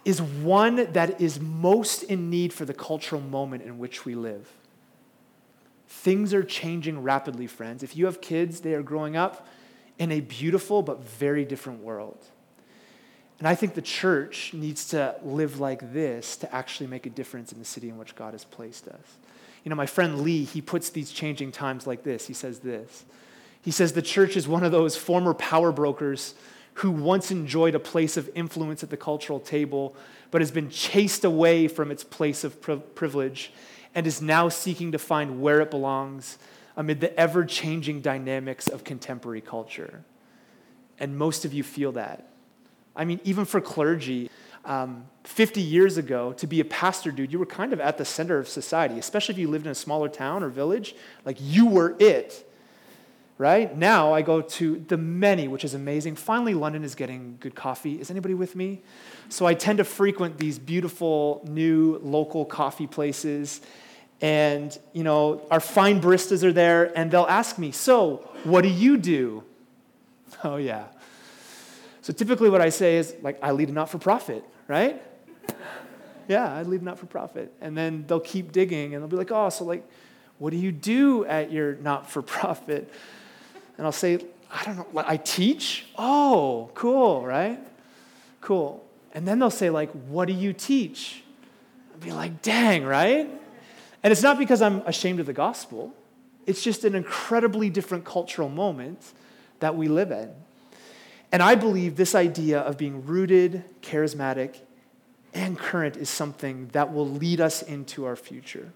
is 0.06 0.22
one 0.22 0.92
that 0.94 1.22
is 1.22 1.40
most 1.40 2.04
in 2.04 2.30
need 2.30 2.54
for 2.54 2.66
the 2.66 2.74
cultural 2.74 3.22
moment 3.22 3.64
in 3.64 3.78
which 3.78 4.06
we 4.06 4.16
live. 4.16 4.50
Things 5.88 6.34
are 6.34 6.44
changing 6.44 7.04
rapidly, 7.04 7.46
friends. 7.48 7.84
If 7.84 7.96
you 7.96 8.06
have 8.06 8.22
kids, 8.22 8.62
they 8.62 8.74
are 8.74 8.82
growing 8.82 9.16
up 9.16 9.46
in 10.00 10.12
a 10.12 10.22
beautiful 10.22 10.82
but 10.82 11.04
very 11.04 11.46
different 11.46 11.84
world. 11.84 12.18
And 13.42 13.48
I 13.48 13.56
think 13.56 13.74
the 13.74 13.82
church 13.82 14.54
needs 14.54 14.90
to 14.90 15.16
live 15.24 15.60
like 15.60 15.94
this 15.94 16.38
to 16.38 16.56
actually 16.56 16.86
make 16.86 17.08
a 17.08 17.10
difference 17.10 17.52
in 17.52 17.58
the 17.58 17.66
city 17.66 17.90
in 17.90 17.98
which 17.98 18.16
God 18.16 18.36
has 18.36 18.46
placed 18.46 18.88
us. 18.88 19.18
You 19.64 19.72
know, 19.72 19.76
my 19.76 19.88
friend 19.88 20.22
Lee, 20.22 20.44
he 20.44 20.62
puts 20.62 20.92
these 20.92 21.12
changing 21.12 21.52
times 21.52 21.88
like 21.88 22.04
this. 22.04 22.28
He 22.28 22.36
says 22.36 22.60
this. 22.60 23.04
He 23.64 23.72
says 23.72 23.94
the 23.94 24.02
church 24.04 24.38
is 24.38 24.48
one 24.48 24.64
of 24.64 24.72
those 24.72 24.96
former 24.96 25.34
power 25.34 25.72
brokers 25.72 26.36
who 26.76 26.92
once 26.92 27.32
enjoyed 27.32 27.74
a 27.74 27.80
place 27.80 28.16
of 28.16 28.30
influence 28.36 28.84
at 28.84 28.92
the 28.92 28.98
cultural 28.98 29.40
table, 29.40 29.96
but 30.30 30.42
has 30.42 30.52
been 30.52 30.70
chased 30.70 31.26
away 31.26 31.68
from 31.68 31.90
its 31.90 32.04
place 32.04 32.44
of 32.44 32.62
privilege 32.94 33.52
and 33.96 34.06
is 34.06 34.22
now 34.22 34.50
seeking 34.50 34.92
to 34.92 35.00
find 35.00 35.42
where 35.42 35.62
it 35.62 35.72
belongs 35.72 36.38
amid 36.78 37.02
the 37.02 37.20
ever 37.20 37.44
changing 37.44 38.02
dynamics 38.02 38.68
of 38.68 38.84
contemporary 38.84 39.42
culture. 39.42 40.04
And 41.00 41.18
most 41.18 41.44
of 41.44 41.54
you 41.56 41.64
feel 41.64 41.94
that. 41.94 42.31
I 42.96 43.06
mean, 43.06 43.20
even 43.24 43.46
for 43.46 43.62
clergy, 43.62 44.30
um, 44.66 45.06
50 45.24 45.62
years 45.62 45.98
ago, 45.98 46.34
to 46.34 46.48
be 46.48 46.60
a 46.60 46.66
pastor, 46.66 47.12
dude, 47.12 47.32
you 47.32 47.40
were 47.40 47.46
kind 47.46 47.74
of 47.74 47.80
at 47.80 47.98
the 47.98 48.06
center 48.06 48.38
of 48.38 48.48
society, 48.48 49.00
especially 49.00 49.34
if 49.34 49.40
you 49.40 49.48
lived 49.48 49.66
in 49.66 49.72
a 49.72 49.76
smaller 49.76 50.10
town 50.10 50.44
or 50.44 50.50
village. 50.50 50.96
Like, 51.26 51.38
you 51.40 51.68
were 51.68 51.96
it, 52.00 52.48
right? 53.38 53.76
Now 53.76 54.14
I 54.14 54.22
go 54.22 54.42
to 54.42 54.84
the 54.88 54.98
many, 54.98 55.48
which 55.48 55.64
is 55.64 55.74
amazing. 55.74 56.16
Finally, 56.16 56.54
London 56.54 56.84
is 56.84 56.96
getting 56.96 57.38
good 57.40 57.56
coffee. 57.56 58.00
Is 58.00 58.12
anybody 58.12 58.34
with 58.34 58.56
me? 58.56 58.82
So 59.30 59.46
I 59.46 59.54
tend 59.54 59.78
to 59.78 59.84
frequent 59.84 60.38
these 60.38 60.60
beautiful 60.60 61.44
new 61.48 62.00
local 62.04 62.46
coffee 62.46 62.88
places. 62.88 63.62
And, 64.22 64.78
you 64.94 65.04
know, 65.04 65.42
our 65.50 65.60
fine 65.60 66.00
baristas 66.02 66.44
are 66.44 66.54
there, 66.54 66.96
and 66.96 67.10
they'll 67.10 67.24
ask 67.24 67.58
me, 67.58 67.72
So, 67.72 68.30
what 68.44 68.62
do 68.62 68.70
you 68.70 68.98
do? 68.98 69.44
Oh, 70.44 70.56
yeah. 70.56 70.86
So 72.02 72.12
typically 72.14 72.50
what 72.50 72.62
I 72.62 72.70
say 72.70 72.98
is, 72.98 73.16
like, 73.22 73.38
I 73.44 73.52
lead 73.52 73.70
a 73.70 73.72
not 73.72 73.90
for 73.90 73.98
profit, 74.00 74.44
right? 74.68 75.02
yeah, 76.28 76.54
I 76.54 76.64
lead 76.64 76.82
a 76.82 76.84
not 76.84 76.98
for 76.98 77.06
profit. 77.06 77.54
And 77.62 77.78
then 77.78 78.06
they'll 78.08 78.20
keep 78.20 78.52
digging 78.52 78.94
and 78.94 79.04
they'll 79.04 79.10
be 79.10 79.18
like, 79.18 79.32
oh, 79.32 79.50
so 79.50 79.66
like, 79.66 79.88
what 80.40 80.52
do 80.52 80.58
you 80.58 80.72
do 80.72 81.26
at 81.26 81.52
your 81.52 81.76
not 81.76 82.10
for 82.10 82.22
profit? 82.22 82.92
And 83.78 83.86
I'll 83.86 83.92
say, 83.92 84.20
I 84.52 84.64
don't 84.64 84.78
know, 84.78 85.04
I 85.06 85.18
teach? 85.18 85.86
Oh, 85.98 86.72
cool, 86.74 87.26
right? 87.26 87.60
Cool. 88.42 88.84
And 89.14 89.28
then 89.28 89.40
they'll 89.40 89.50
say, 89.50 89.70
like, 89.70 89.92
what 89.92 90.28
do 90.28 90.34
you 90.34 90.54
teach? 90.54 91.24
I'll 91.94 92.00
be 92.00 92.12
like, 92.12 92.42
dang, 92.42 92.84
right? 92.84 93.30
And 94.04 94.12
it's 94.12 94.24
not 94.24 94.40
because 94.40 94.62
I'm 94.62 94.82
ashamed 94.88 95.20
of 95.20 95.26
the 95.26 95.34
gospel, 95.34 95.94
it's 96.48 96.64
just 96.64 96.84
an 96.84 96.96
incredibly 96.96 97.70
different 97.70 98.04
cultural 98.04 98.50
moment 98.50 99.14
that 99.60 99.76
we 99.76 99.88
live 99.88 100.12
in. 100.12 100.32
And 101.32 101.42
I 101.42 101.56
believe 101.56 101.96
this 101.96 102.14
idea 102.14 102.60
of 102.60 102.78
being 102.78 103.06
rooted, 103.06 103.64
charismatic, 103.82 104.58
and 105.34 105.58
current 105.58 105.96
is 105.96 106.10
something 106.10 106.68
that 106.74 106.94
will 106.94 107.08
lead 107.08 107.40
us 107.40 107.62
into 107.62 108.06
our 108.06 108.18
future. 108.18 108.74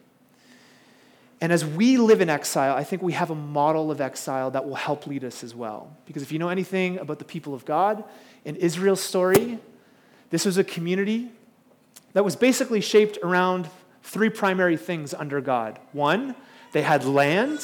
And 1.41 1.51
as 1.51 1.65
we 1.65 1.97
live 1.97 2.21
in 2.21 2.29
exile, 2.29 2.75
I 2.75 2.85
think 2.85 3.01
we 3.01 3.11
have 3.11 3.29
a 3.29 3.35
model 3.35 3.91
of 3.91 3.99
exile 3.99 4.51
that 4.51 4.65
will 4.65 4.75
help 4.75 5.05
lead 5.05 5.25
us 5.25 5.43
as 5.43 5.53
well. 5.53 5.95
Because 6.05 6.23
if 6.23 6.31
you 6.31 6.39
know 6.39 6.47
anything 6.47 6.97
about 6.97 7.19
the 7.19 7.25
people 7.25 7.53
of 7.53 7.65
God, 7.65 8.05
in 8.45 8.55
Israel's 8.55 9.01
story, 9.01 9.59
this 10.29 10.45
was 10.45 10.57
a 10.57 10.63
community 10.63 11.29
that 12.13 12.23
was 12.23 12.37
basically 12.37 12.79
shaped 12.79 13.17
around 13.21 13.69
three 14.01 14.29
primary 14.29 14.77
things 14.77 15.13
under 15.13 15.41
God. 15.41 15.77
One, 15.91 16.35
they 16.71 16.83
had 16.83 17.03
land. 17.03 17.59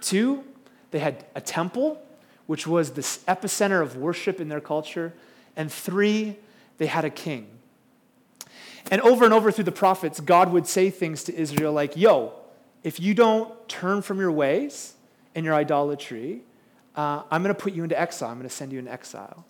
Two, 0.00 0.44
they 0.92 1.00
had 1.00 1.24
a 1.34 1.40
temple 1.40 2.00
which 2.46 2.66
was 2.66 2.92
the 2.92 3.02
epicenter 3.02 3.82
of 3.82 3.96
worship 3.96 4.40
in 4.40 4.48
their 4.48 4.60
culture. 4.60 5.12
And 5.56 5.70
three, 5.70 6.36
they 6.78 6.86
had 6.86 7.04
a 7.04 7.10
king. 7.10 7.48
And 8.90 9.00
over 9.00 9.24
and 9.24 9.34
over 9.34 9.50
through 9.50 9.64
the 9.64 9.72
prophets, 9.72 10.20
God 10.20 10.52
would 10.52 10.66
say 10.66 10.90
things 10.90 11.24
to 11.24 11.34
Israel 11.34 11.72
like, 11.72 11.96
Yo, 11.96 12.32
if 12.84 13.00
you 13.00 13.14
don't 13.14 13.68
turn 13.68 14.02
from 14.02 14.20
your 14.20 14.30
ways 14.30 14.94
and 15.34 15.44
your 15.44 15.54
idolatry, 15.54 16.42
uh, 16.94 17.22
I'm 17.30 17.42
going 17.42 17.54
to 17.54 17.60
put 17.60 17.72
you 17.72 17.82
into 17.82 17.98
exile. 17.98 18.30
I'm 18.30 18.36
going 18.36 18.48
to 18.48 18.54
send 18.54 18.72
you 18.72 18.78
into 18.78 18.92
exile. 18.92 19.44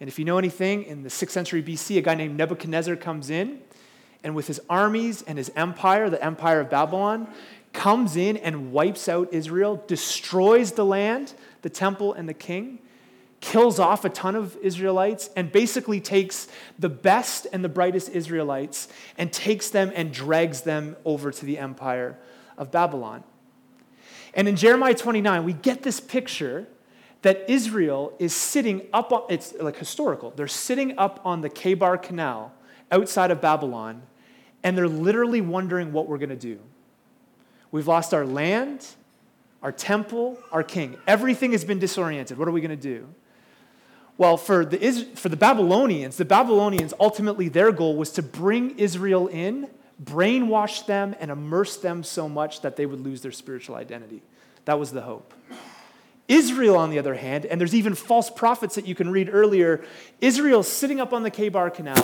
And 0.00 0.08
if 0.08 0.18
you 0.18 0.24
know 0.24 0.38
anything, 0.38 0.84
in 0.84 1.02
the 1.02 1.08
6th 1.08 1.30
century 1.30 1.62
BC, 1.62 1.98
a 1.98 2.00
guy 2.00 2.14
named 2.14 2.36
Nebuchadnezzar 2.36 2.94
comes 2.94 3.30
in, 3.30 3.58
and 4.22 4.34
with 4.34 4.46
his 4.46 4.60
armies 4.70 5.22
and 5.22 5.36
his 5.36 5.50
empire, 5.56 6.08
the 6.08 6.22
empire 6.24 6.60
of 6.60 6.70
Babylon, 6.70 7.26
comes 7.72 8.16
in 8.16 8.36
and 8.36 8.72
wipes 8.72 9.08
out 9.08 9.28
Israel, 9.32 9.82
destroys 9.86 10.72
the 10.72 10.84
land, 10.84 11.34
the 11.62 11.70
temple, 11.70 12.12
and 12.12 12.28
the 12.28 12.34
king, 12.34 12.78
kills 13.40 13.78
off 13.78 14.04
a 14.04 14.08
ton 14.08 14.34
of 14.34 14.56
Israelites, 14.58 15.30
and 15.36 15.52
basically 15.52 16.00
takes 16.00 16.48
the 16.78 16.88
best 16.88 17.46
and 17.52 17.64
the 17.64 17.68
brightest 17.68 18.10
Israelites 18.10 18.88
and 19.16 19.32
takes 19.32 19.70
them 19.70 19.92
and 19.94 20.12
drags 20.12 20.62
them 20.62 20.96
over 21.04 21.30
to 21.30 21.46
the 21.46 21.58
empire 21.58 22.18
of 22.56 22.70
Babylon. 22.70 23.22
And 24.34 24.48
in 24.48 24.56
Jeremiah 24.56 24.94
29, 24.94 25.44
we 25.44 25.52
get 25.52 25.82
this 25.82 26.00
picture 26.00 26.66
that 27.22 27.48
Israel 27.48 28.12
is 28.18 28.34
sitting 28.34 28.82
up 28.92 29.12
on, 29.12 29.24
it's 29.28 29.54
like 29.60 29.76
historical, 29.76 30.30
they're 30.30 30.46
sitting 30.46 30.98
up 30.98 31.20
on 31.24 31.40
the 31.40 31.50
Chebar 31.50 32.00
Canal 32.00 32.52
outside 32.90 33.30
of 33.30 33.40
Babylon, 33.40 34.02
and 34.62 34.76
they're 34.76 34.88
literally 34.88 35.40
wondering 35.40 35.92
what 35.92 36.08
we're 36.08 36.18
going 36.18 36.28
to 36.28 36.36
do. 36.36 36.60
We've 37.70 37.86
lost 37.86 38.14
our 38.14 38.24
land, 38.24 38.86
our 39.62 39.72
temple, 39.72 40.38
our 40.52 40.62
king. 40.62 40.96
Everything 41.06 41.52
has 41.52 41.64
been 41.64 41.78
disoriented. 41.78 42.38
What 42.38 42.48
are 42.48 42.52
we 42.52 42.60
going 42.60 42.70
to 42.70 42.76
do? 42.76 43.08
Well, 44.16 44.36
for 44.36 44.64
the, 44.64 44.90
for 45.14 45.28
the 45.28 45.36
Babylonians, 45.36 46.16
the 46.16 46.24
Babylonians 46.24 46.92
ultimately 46.98 47.48
their 47.48 47.70
goal 47.70 47.96
was 47.96 48.10
to 48.12 48.22
bring 48.22 48.78
Israel 48.78 49.28
in, 49.28 49.68
brainwash 50.02 50.86
them, 50.86 51.14
and 51.20 51.30
immerse 51.30 51.76
them 51.76 52.02
so 52.02 52.28
much 52.28 52.62
that 52.62 52.76
they 52.76 52.86
would 52.86 53.00
lose 53.00 53.22
their 53.22 53.32
spiritual 53.32 53.76
identity. 53.76 54.22
That 54.64 54.78
was 54.78 54.90
the 54.92 55.02
hope. 55.02 55.34
Israel, 56.26 56.76
on 56.76 56.90
the 56.90 56.98
other 56.98 57.14
hand, 57.14 57.46
and 57.46 57.60
there's 57.60 57.74
even 57.74 57.94
false 57.94 58.28
prophets 58.28 58.74
that 58.74 58.86
you 58.86 58.94
can 58.94 59.10
read 59.10 59.30
earlier, 59.32 59.82
Israel's 60.20 60.68
sitting 60.68 61.00
up 61.00 61.12
on 61.12 61.22
the 61.22 61.30
Kebar 61.30 61.72
Canal 61.72 61.96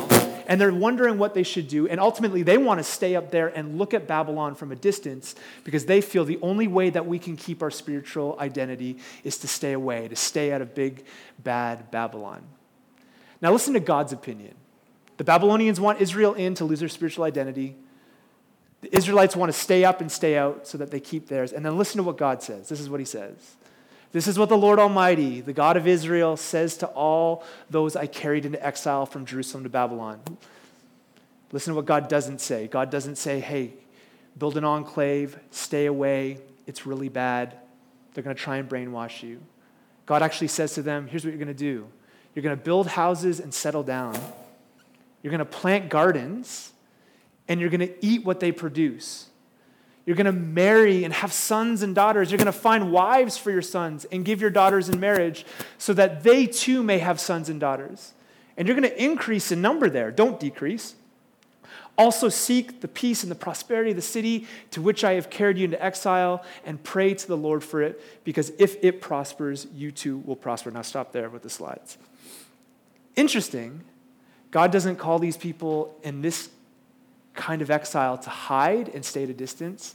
and 0.46 0.60
they're 0.60 0.72
wondering 0.72 1.18
what 1.18 1.34
they 1.34 1.42
should 1.42 1.68
do. 1.68 1.88
And 1.88 2.00
ultimately, 2.00 2.42
they 2.42 2.58
want 2.58 2.78
to 2.80 2.84
stay 2.84 3.16
up 3.16 3.30
there 3.30 3.48
and 3.48 3.78
look 3.78 3.94
at 3.94 4.06
Babylon 4.06 4.54
from 4.54 4.72
a 4.72 4.76
distance 4.76 5.34
because 5.64 5.86
they 5.86 6.00
feel 6.00 6.24
the 6.24 6.38
only 6.42 6.66
way 6.66 6.90
that 6.90 7.06
we 7.06 7.18
can 7.18 7.36
keep 7.36 7.62
our 7.62 7.70
spiritual 7.70 8.36
identity 8.38 8.98
is 9.22 9.38
to 9.38 9.48
stay 9.48 9.72
away, 9.72 10.08
to 10.08 10.16
stay 10.16 10.52
out 10.52 10.60
of 10.60 10.74
big, 10.74 11.04
bad 11.38 11.90
Babylon. 11.90 12.42
Now, 13.40 13.52
listen 13.52 13.74
to 13.74 13.80
God's 13.80 14.12
opinion. 14.12 14.54
The 15.16 15.24
Babylonians 15.24 15.80
want 15.80 16.00
Israel 16.00 16.34
in 16.34 16.54
to 16.54 16.64
lose 16.64 16.80
their 16.80 16.88
spiritual 16.88 17.24
identity. 17.24 17.76
The 18.80 18.94
Israelites 18.96 19.36
want 19.36 19.52
to 19.52 19.58
stay 19.58 19.84
up 19.84 20.00
and 20.00 20.10
stay 20.10 20.36
out 20.36 20.66
so 20.66 20.78
that 20.78 20.90
they 20.90 21.00
keep 21.00 21.28
theirs. 21.28 21.52
And 21.52 21.64
then 21.64 21.78
listen 21.78 21.98
to 21.98 22.02
what 22.02 22.18
God 22.18 22.42
says. 22.42 22.68
This 22.68 22.80
is 22.80 22.90
what 22.90 23.00
he 23.00 23.06
says. 23.06 23.56
This 24.14 24.28
is 24.28 24.38
what 24.38 24.48
the 24.48 24.56
Lord 24.56 24.78
Almighty, 24.78 25.40
the 25.40 25.52
God 25.52 25.76
of 25.76 25.88
Israel, 25.88 26.36
says 26.36 26.76
to 26.76 26.86
all 26.86 27.42
those 27.68 27.96
I 27.96 28.06
carried 28.06 28.46
into 28.46 28.64
exile 28.64 29.06
from 29.06 29.26
Jerusalem 29.26 29.64
to 29.64 29.68
Babylon. 29.68 30.20
Listen 31.50 31.72
to 31.72 31.74
what 31.74 31.84
God 31.84 32.06
doesn't 32.06 32.40
say. 32.40 32.68
God 32.68 32.90
doesn't 32.90 33.16
say, 33.16 33.40
hey, 33.40 33.74
build 34.38 34.56
an 34.56 34.62
enclave, 34.62 35.36
stay 35.50 35.86
away, 35.86 36.38
it's 36.64 36.86
really 36.86 37.08
bad. 37.08 37.56
They're 38.14 38.22
going 38.22 38.36
to 38.36 38.40
try 38.40 38.58
and 38.58 38.68
brainwash 38.68 39.24
you. 39.24 39.40
God 40.06 40.22
actually 40.22 40.46
says 40.46 40.74
to 40.74 40.82
them, 40.82 41.08
here's 41.08 41.24
what 41.24 41.30
you're 41.30 41.44
going 41.44 41.48
to 41.48 41.54
do 41.54 41.88
you're 42.36 42.44
going 42.44 42.56
to 42.56 42.64
build 42.64 42.86
houses 42.86 43.40
and 43.40 43.52
settle 43.52 43.82
down, 43.82 44.14
you're 45.24 45.32
going 45.32 45.40
to 45.40 45.44
plant 45.44 45.88
gardens, 45.88 46.72
and 47.48 47.60
you're 47.60 47.70
going 47.70 47.80
to 47.80 48.06
eat 48.06 48.24
what 48.24 48.38
they 48.38 48.52
produce. 48.52 49.26
You're 50.06 50.16
going 50.16 50.26
to 50.26 50.32
marry 50.32 51.04
and 51.04 51.14
have 51.14 51.32
sons 51.32 51.82
and 51.82 51.94
daughters. 51.94 52.30
You're 52.30 52.38
going 52.38 52.46
to 52.46 52.52
find 52.52 52.92
wives 52.92 53.38
for 53.38 53.50
your 53.50 53.62
sons 53.62 54.04
and 54.06 54.24
give 54.24 54.40
your 54.40 54.50
daughters 54.50 54.88
in 54.88 55.00
marriage 55.00 55.46
so 55.78 55.94
that 55.94 56.22
they 56.22 56.46
too 56.46 56.82
may 56.82 56.98
have 56.98 57.18
sons 57.18 57.48
and 57.48 57.58
daughters. 57.58 58.12
And 58.56 58.68
you're 58.68 58.78
going 58.78 58.88
to 58.88 59.02
increase 59.02 59.50
in 59.50 59.62
number 59.62 59.88
there, 59.88 60.10
don't 60.10 60.38
decrease. 60.38 60.94
Also, 61.96 62.28
seek 62.28 62.80
the 62.80 62.88
peace 62.88 63.22
and 63.22 63.30
the 63.30 63.36
prosperity 63.36 63.90
of 63.90 63.96
the 63.96 64.02
city 64.02 64.46
to 64.72 64.82
which 64.82 65.04
I 65.04 65.12
have 65.12 65.30
carried 65.30 65.58
you 65.58 65.64
into 65.64 65.82
exile 65.82 66.44
and 66.64 66.82
pray 66.82 67.14
to 67.14 67.26
the 67.26 67.36
Lord 67.36 67.62
for 67.62 67.82
it, 67.82 68.02
because 68.24 68.50
if 68.58 68.82
it 68.82 69.00
prospers, 69.00 69.68
you 69.72 69.92
too 69.92 70.18
will 70.18 70.34
prosper. 70.36 70.72
Now, 70.72 70.82
stop 70.82 71.12
there 71.12 71.30
with 71.30 71.42
the 71.42 71.50
slides. 71.50 71.96
Interesting, 73.14 73.82
God 74.50 74.72
doesn't 74.72 74.96
call 74.96 75.20
these 75.20 75.36
people 75.36 75.96
in 76.02 76.20
this 76.20 76.50
kind 77.34 77.62
of 77.62 77.70
exile 77.70 78.16
to 78.18 78.30
hide 78.30 78.88
and 78.88 79.04
stay 79.04 79.24
at 79.24 79.30
a 79.30 79.34
distance. 79.34 79.94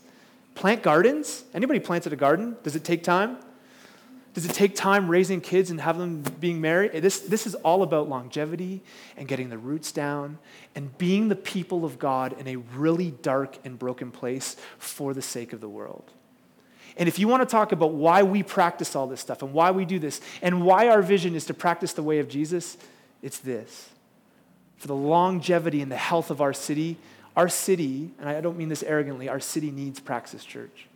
Plant 0.55 0.83
gardens. 0.83 1.43
Anybody 1.53 1.79
planted 1.79 2.13
a 2.13 2.17
garden? 2.17 2.57
Does 2.63 2.75
it 2.75 2.83
take 2.83 3.03
time? 3.03 3.37
Does 4.33 4.45
it 4.45 4.53
take 4.53 4.75
time 4.75 5.09
raising 5.09 5.41
kids 5.41 5.71
and 5.71 5.81
have 5.81 5.97
them 5.97 6.21
being 6.39 6.61
married? 6.61 6.91
This, 7.01 7.19
this 7.19 7.47
is 7.47 7.55
all 7.55 7.81
about 7.81 8.07
longevity 8.07 8.81
and 9.17 9.27
getting 9.27 9.49
the 9.49 9.57
roots 9.57 9.91
down 9.91 10.37
and 10.75 10.95
being 10.97 11.29
the 11.29 11.35
people 11.35 11.83
of 11.83 11.97
God 11.97 12.35
in 12.39 12.47
a 12.47 12.57
really 12.57 13.11
dark 13.11 13.57
and 13.65 13.79
broken 13.79 14.11
place 14.11 14.55
for 14.77 15.13
the 15.13 15.21
sake 15.21 15.51
of 15.51 15.61
the 15.61 15.69
world. 15.69 16.11
And 16.95 17.07
if 17.07 17.17
you 17.17 17.27
want 17.27 17.41
to 17.41 17.51
talk 17.51 17.71
about 17.71 17.93
why 17.93 18.23
we 18.23 18.43
practice 18.43 18.95
all 18.95 19.07
this 19.07 19.21
stuff 19.21 19.41
and 19.41 19.53
why 19.53 19.71
we 19.71 19.85
do 19.85 19.99
this 19.99 20.21
and 20.41 20.63
why 20.63 20.89
our 20.89 21.01
vision 21.01 21.35
is 21.35 21.45
to 21.45 21.53
practice 21.53 21.93
the 21.93 22.03
way 22.03 22.19
of 22.19 22.27
Jesus, 22.27 22.77
it's 23.21 23.39
this. 23.39 23.89
For 24.77 24.87
the 24.87 24.95
longevity 24.95 25.81
and 25.81 25.91
the 25.91 25.97
health 25.97 26.29
of 26.29 26.39
our 26.39 26.53
city, 26.53 26.97
our 27.39 27.47
city, 27.47 28.11
and 28.19 28.27
I 28.27 28.41
don't 28.41 28.57
mean 28.57 28.67
this 28.67 28.83
arrogantly, 28.83 29.29
our 29.29 29.39
city 29.39 29.71
needs 29.71 30.01
Praxis 30.01 30.43
Church. 30.43 30.87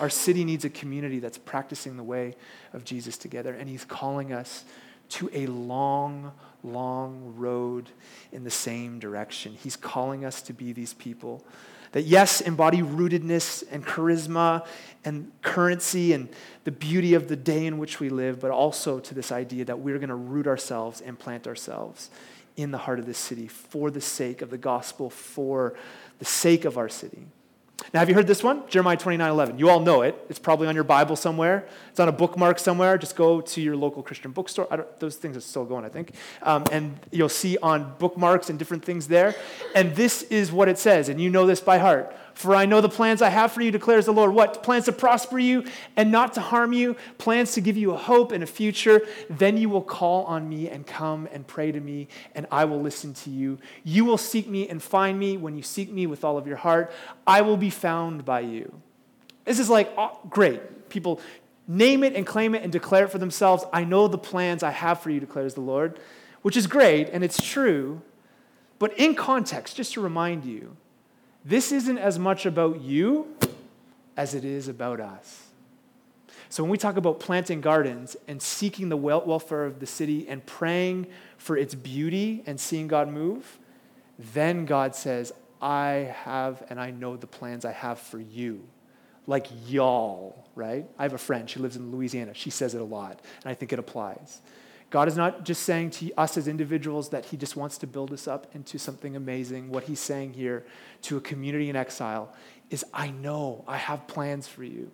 Our 0.00 0.10
city 0.10 0.44
needs 0.44 0.64
a 0.64 0.68
community 0.68 1.20
that's 1.20 1.38
practicing 1.38 1.96
the 1.96 2.02
way 2.02 2.34
of 2.72 2.84
Jesus 2.84 3.16
together, 3.16 3.54
and 3.54 3.68
He's 3.68 3.84
calling 3.84 4.32
us 4.32 4.64
to 5.10 5.30
a 5.32 5.46
long, 5.46 6.32
long 6.64 7.34
road 7.36 7.90
in 8.32 8.42
the 8.42 8.50
same 8.50 8.98
direction. 8.98 9.56
He's 9.62 9.76
calling 9.76 10.24
us 10.24 10.42
to 10.42 10.52
be 10.52 10.72
these 10.72 10.94
people 10.94 11.44
that, 11.92 12.02
yes, 12.02 12.40
embody 12.40 12.82
rootedness 12.82 13.62
and 13.70 13.86
charisma 13.86 14.66
and 15.04 15.30
currency 15.42 16.12
and 16.12 16.28
the 16.64 16.72
beauty 16.72 17.14
of 17.14 17.28
the 17.28 17.36
day 17.36 17.66
in 17.66 17.78
which 17.78 18.00
we 18.00 18.08
live, 18.08 18.40
but 18.40 18.50
also 18.50 18.98
to 18.98 19.14
this 19.14 19.30
idea 19.30 19.64
that 19.66 19.78
we're 19.78 19.98
going 19.98 20.08
to 20.08 20.16
root 20.16 20.48
ourselves 20.48 21.00
and 21.00 21.16
plant 21.16 21.46
ourselves 21.46 22.10
in 22.56 22.70
the 22.70 22.78
heart 22.78 22.98
of 22.98 23.06
this 23.06 23.18
city 23.18 23.48
for 23.48 23.90
the 23.90 24.00
sake 24.00 24.42
of 24.42 24.50
the 24.50 24.58
gospel, 24.58 25.10
for 25.10 25.74
the 26.18 26.24
sake 26.24 26.64
of 26.64 26.78
our 26.78 26.88
city. 26.88 27.26
Now, 27.92 28.00
have 28.00 28.08
you 28.08 28.14
heard 28.14 28.26
this 28.26 28.42
one? 28.42 28.62
Jeremiah 28.68 28.96
29 28.96 29.30
11. 29.30 29.58
You 29.58 29.68
all 29.68 29.80
know 29.80 30.02
it. 30.02 30.14
It's 30.28 30.38
probably 30.38 30.68
on 30.68 30.74
your 30.74 30.84
Bible 30.84 31.16
somewhere. 31.16 31.66
It's 31.90 32.00
on 32.00 32.08
a 32.08 32.12
bookmark 32.12 32.58
somewhere. 32.58 32.96
Just 32.96 33.16
go 33.16 33.40
to 33.40 33.60
your 33.60 33.76
local 33.76 34.02
Christian 34.02 34.30
bookstore. 34.30 34.86
those 34.98 35.16
things 35.16 35.36
are 35.36 35.40
still 35.40 35.64
going, 35.64 35.84
I 35.84 35.88
think. 35.88 36.12
Um, 36.42 36.64
and 36.70 36.98
you'll 37.10 37.28
see 37.28 37.58
on 37.58 37.94
bookmarks 37.98 38.50
and 38.50 38.58
different 38.58 38.84
things 38.84 39.08
there. 39.08 39.34
And 39.74 39.96
this 39.96 40.22
is 40.24 40.52
what 40.52 40.68
it 40.68 40.78
says, 40.78 41.08
and 41.08 41.20
you 41.20 41.30
know 41.30 41.46
this 41.46 41.60
by 41.60 41.78
heart. 41.78 42.14
For 42.34 42.54
I 42.56 42.66
know 42.66 42.80
the 42.80 42.88
plans 42.88 43.22
I 43.22 43.28
have 43.28 43.52
for 43.52 43.60
you, 43.60 43.70
declares 43.70 44.06
the 44.06 44.12
Lord. 44.12 44.34
What? 44.34 44.62
Plans 44.62 44.86
to 44.86 44.92
prosper 44.92 45.38
you 45.38 45.64
and 45.96 46.10
not 46.10 46.34
to 46.34 46.40
harm 46.40 46.72
you, 46.72 46.96
plans 47.18 47.52
to 47.52 47.60
give 47.60 47.76
you 47.76 47.92
a 47.92 47.96
hope 47.96 48.32
and 48.32 48.42
a 48.42 48.46
future. 48.46 49.06
Then 49.28 49.56
you 49.56 49.68
will 49.68 49.82
call 49.82 50.24
on 50.24 50.48
me 50.48 50.68
and 50.68 50.86
come 50.86 51.28
and 51.32 51.46
pray 51.46 51.72
to 51.72 51.80
me, 51.80 52.08
and 52.34 52.46
I 52.50 52.64
will 52.64 52.80
listen 52.80 53.14
to 53.14 53.30
you. 53.30 53.58
You 53.84 54.04
will 54.04 54.18
seek 54.18 54.48
me 54.48 54.68
and 54.68 54.82
find 54.82 55.18
me 55.18 55.36
when 55.36 55.56
you 55.56 55.62
seek 55.62 55.92
me 55.92 56.06
with 56.06 56.24
all 56.24 56.38
of 56.38 56.46
your 56.46 56.56
heart. 56.56 56.92
I 57.26 57.42
will 57.42 57.56
be 57.56 57.70
found 57.70 58.24
by 58.24 58.40
you. 58.40 58.80
This 59.44 59.58
is 59.58 59.68
like, 59.68 59.92
oh, 59.98 60.18
great. 60.30 60.88
People 60.88 61.20
name 61.68 62.02
it 62.04 62.14
and 62.14 62.26
claim 62.26 62.54
it 62.54 62.62
and 62.62 62.72
declare 62.72 63.04
it 63.04 63.10
for 63.10 63.18
themselves. 63.18 63.64
I 63.72 63.84
know 63.84 64.08
the 64.08 64.18
plans 64.18 64.62
I 64.62 64.70
have 64.70 65.00
for 65.00 65.10
you, 65.10 65.20
declares 65.20 65.54
the 65.54 65.60
Lord, 65.60 65.98
which 66.42 66.56
is 66.56 66.66
great, 66.66 67.08
and 67.10 67.22
it's 67.22 67.42
true. 67.42 68.02
But 68.78 68.98
in 68.98 69.14
context, 69.14 69.76
just 69.76 69.92
to 69.94 70.00
remind 70.00 70.44
you, 70.44 70.76
this 71.44 71.72
isn't 71.72 71.98
as 71.98 72.18
much 72.18 72.46
about 72.46 72.80
you 72.80 73.26
as 74.16 74.34
it 74.34 74.44
is 74.44 74.68
about 74.68 75.00
us. 75.00 75.48
So 76.48 76.62
when 76.62 76.70
we 76.70 76.76
talk 76.76 76.96
about 76.96 77.18
planting 77.18 77.62
gardens 77.62 78.14
and 78.28 78.40
seeking 78.42 78.90
the 78.90 78.96
welfare 78.96 79.64
of 79.64 79.80
the 79.80 79.86
city 79.86 80.28
and 80.28 80.44
praying 80.44 81.06
for 81.38 81.56
its 81.56 81.74
beauty 81.74 82.42
and 82.46 82.60
seeing 82.60 82.88
God 82.88 83.08
move, 83.08 83.58
then 84.18 84.66
God 84.66 84.94
says, 84.94 85.32
I 85.62 86.14
have 86.24 86.62
and 86.68 86.78
I 86.78 86.90
know 86.90 87.16
the 87.16 87.26
plans 87.26 87.64
I 87.64 87.72
have 87.72 87.98
for 87.98 88.18
you. 88.18 88.64
Like 89.26 89.46
y'all, 89.66 90.44
right? 90.54 90.84
I 90.98 91.04
have 91.04 91.14
a 91.14 91.18
friend, 91.18 91.48
she 91.48 91.58
lives 91.60 91.76
in 91.76 91.90
Louisiana. 91.90 92.34
She 92.34 92.50
says 92.50 92.74
it 92.74 92.80
a 92.80 92.84
lot, 92.84 93.20
and 93.42 93.50
I 93.50 93.54
think 93.54 93.72
it 93.72 93.78
applies. 93.78 94.40
God 94.92 95.08
is 95.08 95.16
not 95.16 95.44
just 95.44 95.62
saying 95.62 95.88
to 95.92 96.12
us 96.18 96.36
as 96.36 96.46
individuals 96.46 97.08
that 97.08 97.24
He 97.24 97.38
just 97.38 97.56
wants 97.56 97.78
to 97.78 97.86
build 97.86 98.12
us 98.12 98.28
up 98.28 98.54
into 98.54 98.78
something 98.78 99.16
amazing. 99.16 99.70
What 99.70 99.84
He's 99.84 99.98
saying 99.98 100.34
here 100.34 100.66
to 101.02 101.16
a 101.16 101.20
community 101.22 101.70
in 101.70 101.76
exile 101.76 102.30
is, 102.68 102.84
I 102.92 103.10
know 103.10 103.64
I 103.66 103.78
have 103.78 104.06
plans 104.06 104.46
for 104.46 104.62
you. 104.62 104.90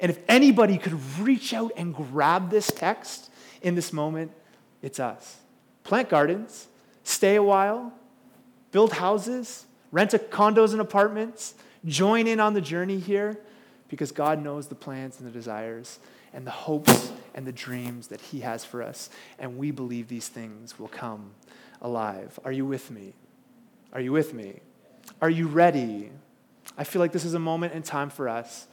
And 0.00 0.10
if 0.10 0.18
anybody 0.28 0.76
could 0.76 1.00
reach 1.20 1.54
out 1.54 1.70
and 1.76 1.94
grab 1.94 2.50
this 2.50 2.66
text 2.66 3.30
in 3.62 3.76
this 3.76 3.92
moment, 3.92 4.32
it's 4.82 4.98
us. 4.98 5.36
Plant 5.84 6.08
gardens, 6.08 6.66
stay 7.04 7.36
a 7.36 7.42
while, 7.42 7.92
build 8.72 8.94
houses, 8.94 9.66
rent 9.92 10.14
a 10.14 10.18
condos 10.18 10.72
and 10.72 10.80
apartments, 10.80 11.54
join 11.84 12.26
in 12.26 12.40
on 12.40 12.54
the 12.54 12.60
journey 12.60 12.98
here 12.98 13.38
because 13.86 14.10
God 14.10 14.42
knows 14.42 14.66
the 14.66 14.74
plans 14.74 15.20
and 15.20 15.28
the 15.28 15.32
desires 15.32 16.00
and 16.32 16.46
the 16.46 16.50
hopes 16.50 17.12
and 17.34 17.46
the 17.46 17.52
dreams 17.52 18.08
that 18.08 18.20
He 18.20 18.40
has 18.40 18.64
for 18.64 18.82
us. 18.82 19.10
And 19.38 19.58
we 19.58 19.70
believe 19.70 20.08
these 20.08 20.28
things 20.28 20.78
will 20.78 20.88
come 20.88 21.30
alive. 21.80 22.38
Are 22.44 22.52
you 22.52 22.66
with 22.66 22.90
me? 22.90 23.14
Are 23.92 24.00
you 24.00 24.12
with 24.12 24.34
me? 24.34 24.60
Are 25.20 25.30
you 25.30 25.46
ready? 25.46 26.10
I 26.76 26.84
feel 26.84 27.00
like 27.00 27.12
this 27.12 27.24
is 27.24 27.34
a 27.34 27.38
moment 27.38 27.74
in 27.74 27.82
time 27.82 28.10
for 28.10 28.28
us. 28.28 28.66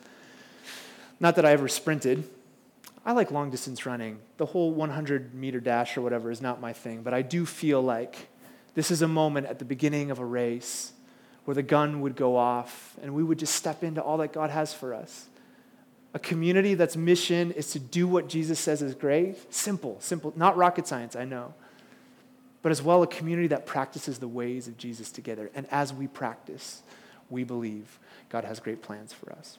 Not 1.20 1.36
that 1.38 1.46
I 1.46 1.52
ever 1.52 1.68
sprinted. 1.68 2.28
I 3.06 3.14
like 3.14 3.32
long 3.32 3.50
distance 3.52 3.86
running. 3.86 4.20
The 4.38 4.48
whole 4.48 4.72
100 4.72 5.34
meter 5.34 5.60
dash 5.60 5.96
or 5.96 6.02
whatever 6.02 6.32
is 6.32 6.42
not 6.42 6.60
my 6.60 6.74
thing, 6.74 7.04
but 7.04 7.14
I 7.14 7.22
do 7.22 7.46
feel 7.46 7.82
like 7.82 8.28
this 8.74 8.92
is 8.92 9.02
a 9.02 9.08
moment 9.08 9.48
at 9.48 9.60
the 9.60 9.66
beginning 9.66 10.12
of 10.12 10.20
a 10.20 10.26
race 10.26 10.92
where 11.46 11.56
the 11.56 11.64
gun 11.64 12.02
would 12.02 12.16
go 12.16 12.36
off 12.36 12.96
and 13.02 13.14
we 13.14 13.24
would 13.24 13.40
just 13.40 13.56
step 13.56 13.84
into 13.84 14.02
all 14.02 14.18
that 14.18 14.34
God 14.34 14.50
has 14.50 14.74
for 14.74 14.94
us 14.94 15.28
a 16.16 16.20
community 16.20 16.76
that's 16.76 16.96
mission 16.96 17.52
is 17.52 17.72
to 17.72 17.80
do 17.80 18.08
what 18.08 18.30
Jesus 18.30 18.58
says 18.58 18.82
is 18.82 18.96
great. 18.96 19.54
Simple, 19.54 19.98
simple, 20.00 20.32
not 20.38 20.56
rocket 20.56 20.88
science, 20.88 21.14
I 21.14 21.26
know. 21.26 21.54
But 22.62 22.72
as 22.72 22.82
well, 22.82 23.04
a 23.04 23.08
community 23.08 23.50
that 23.50 23.66
practices 23.66 24.18
the 24.18 24.28
ways 24.28 24.70
of 24.70 24.78
Jesus 24.78 25.12
together. 25.12 25.52
And 25.54 25.68
as 25.72 25.94
we 25.94 26.08
practice, 26.08 26.84
we 27.30 27.44
believe 27.44 28.00
God 28.30 28.46
has 28.46 28.62
great 28.62 28.82
plans 28.82 29.12
for 29.12 29.34
us. 29.34 29.58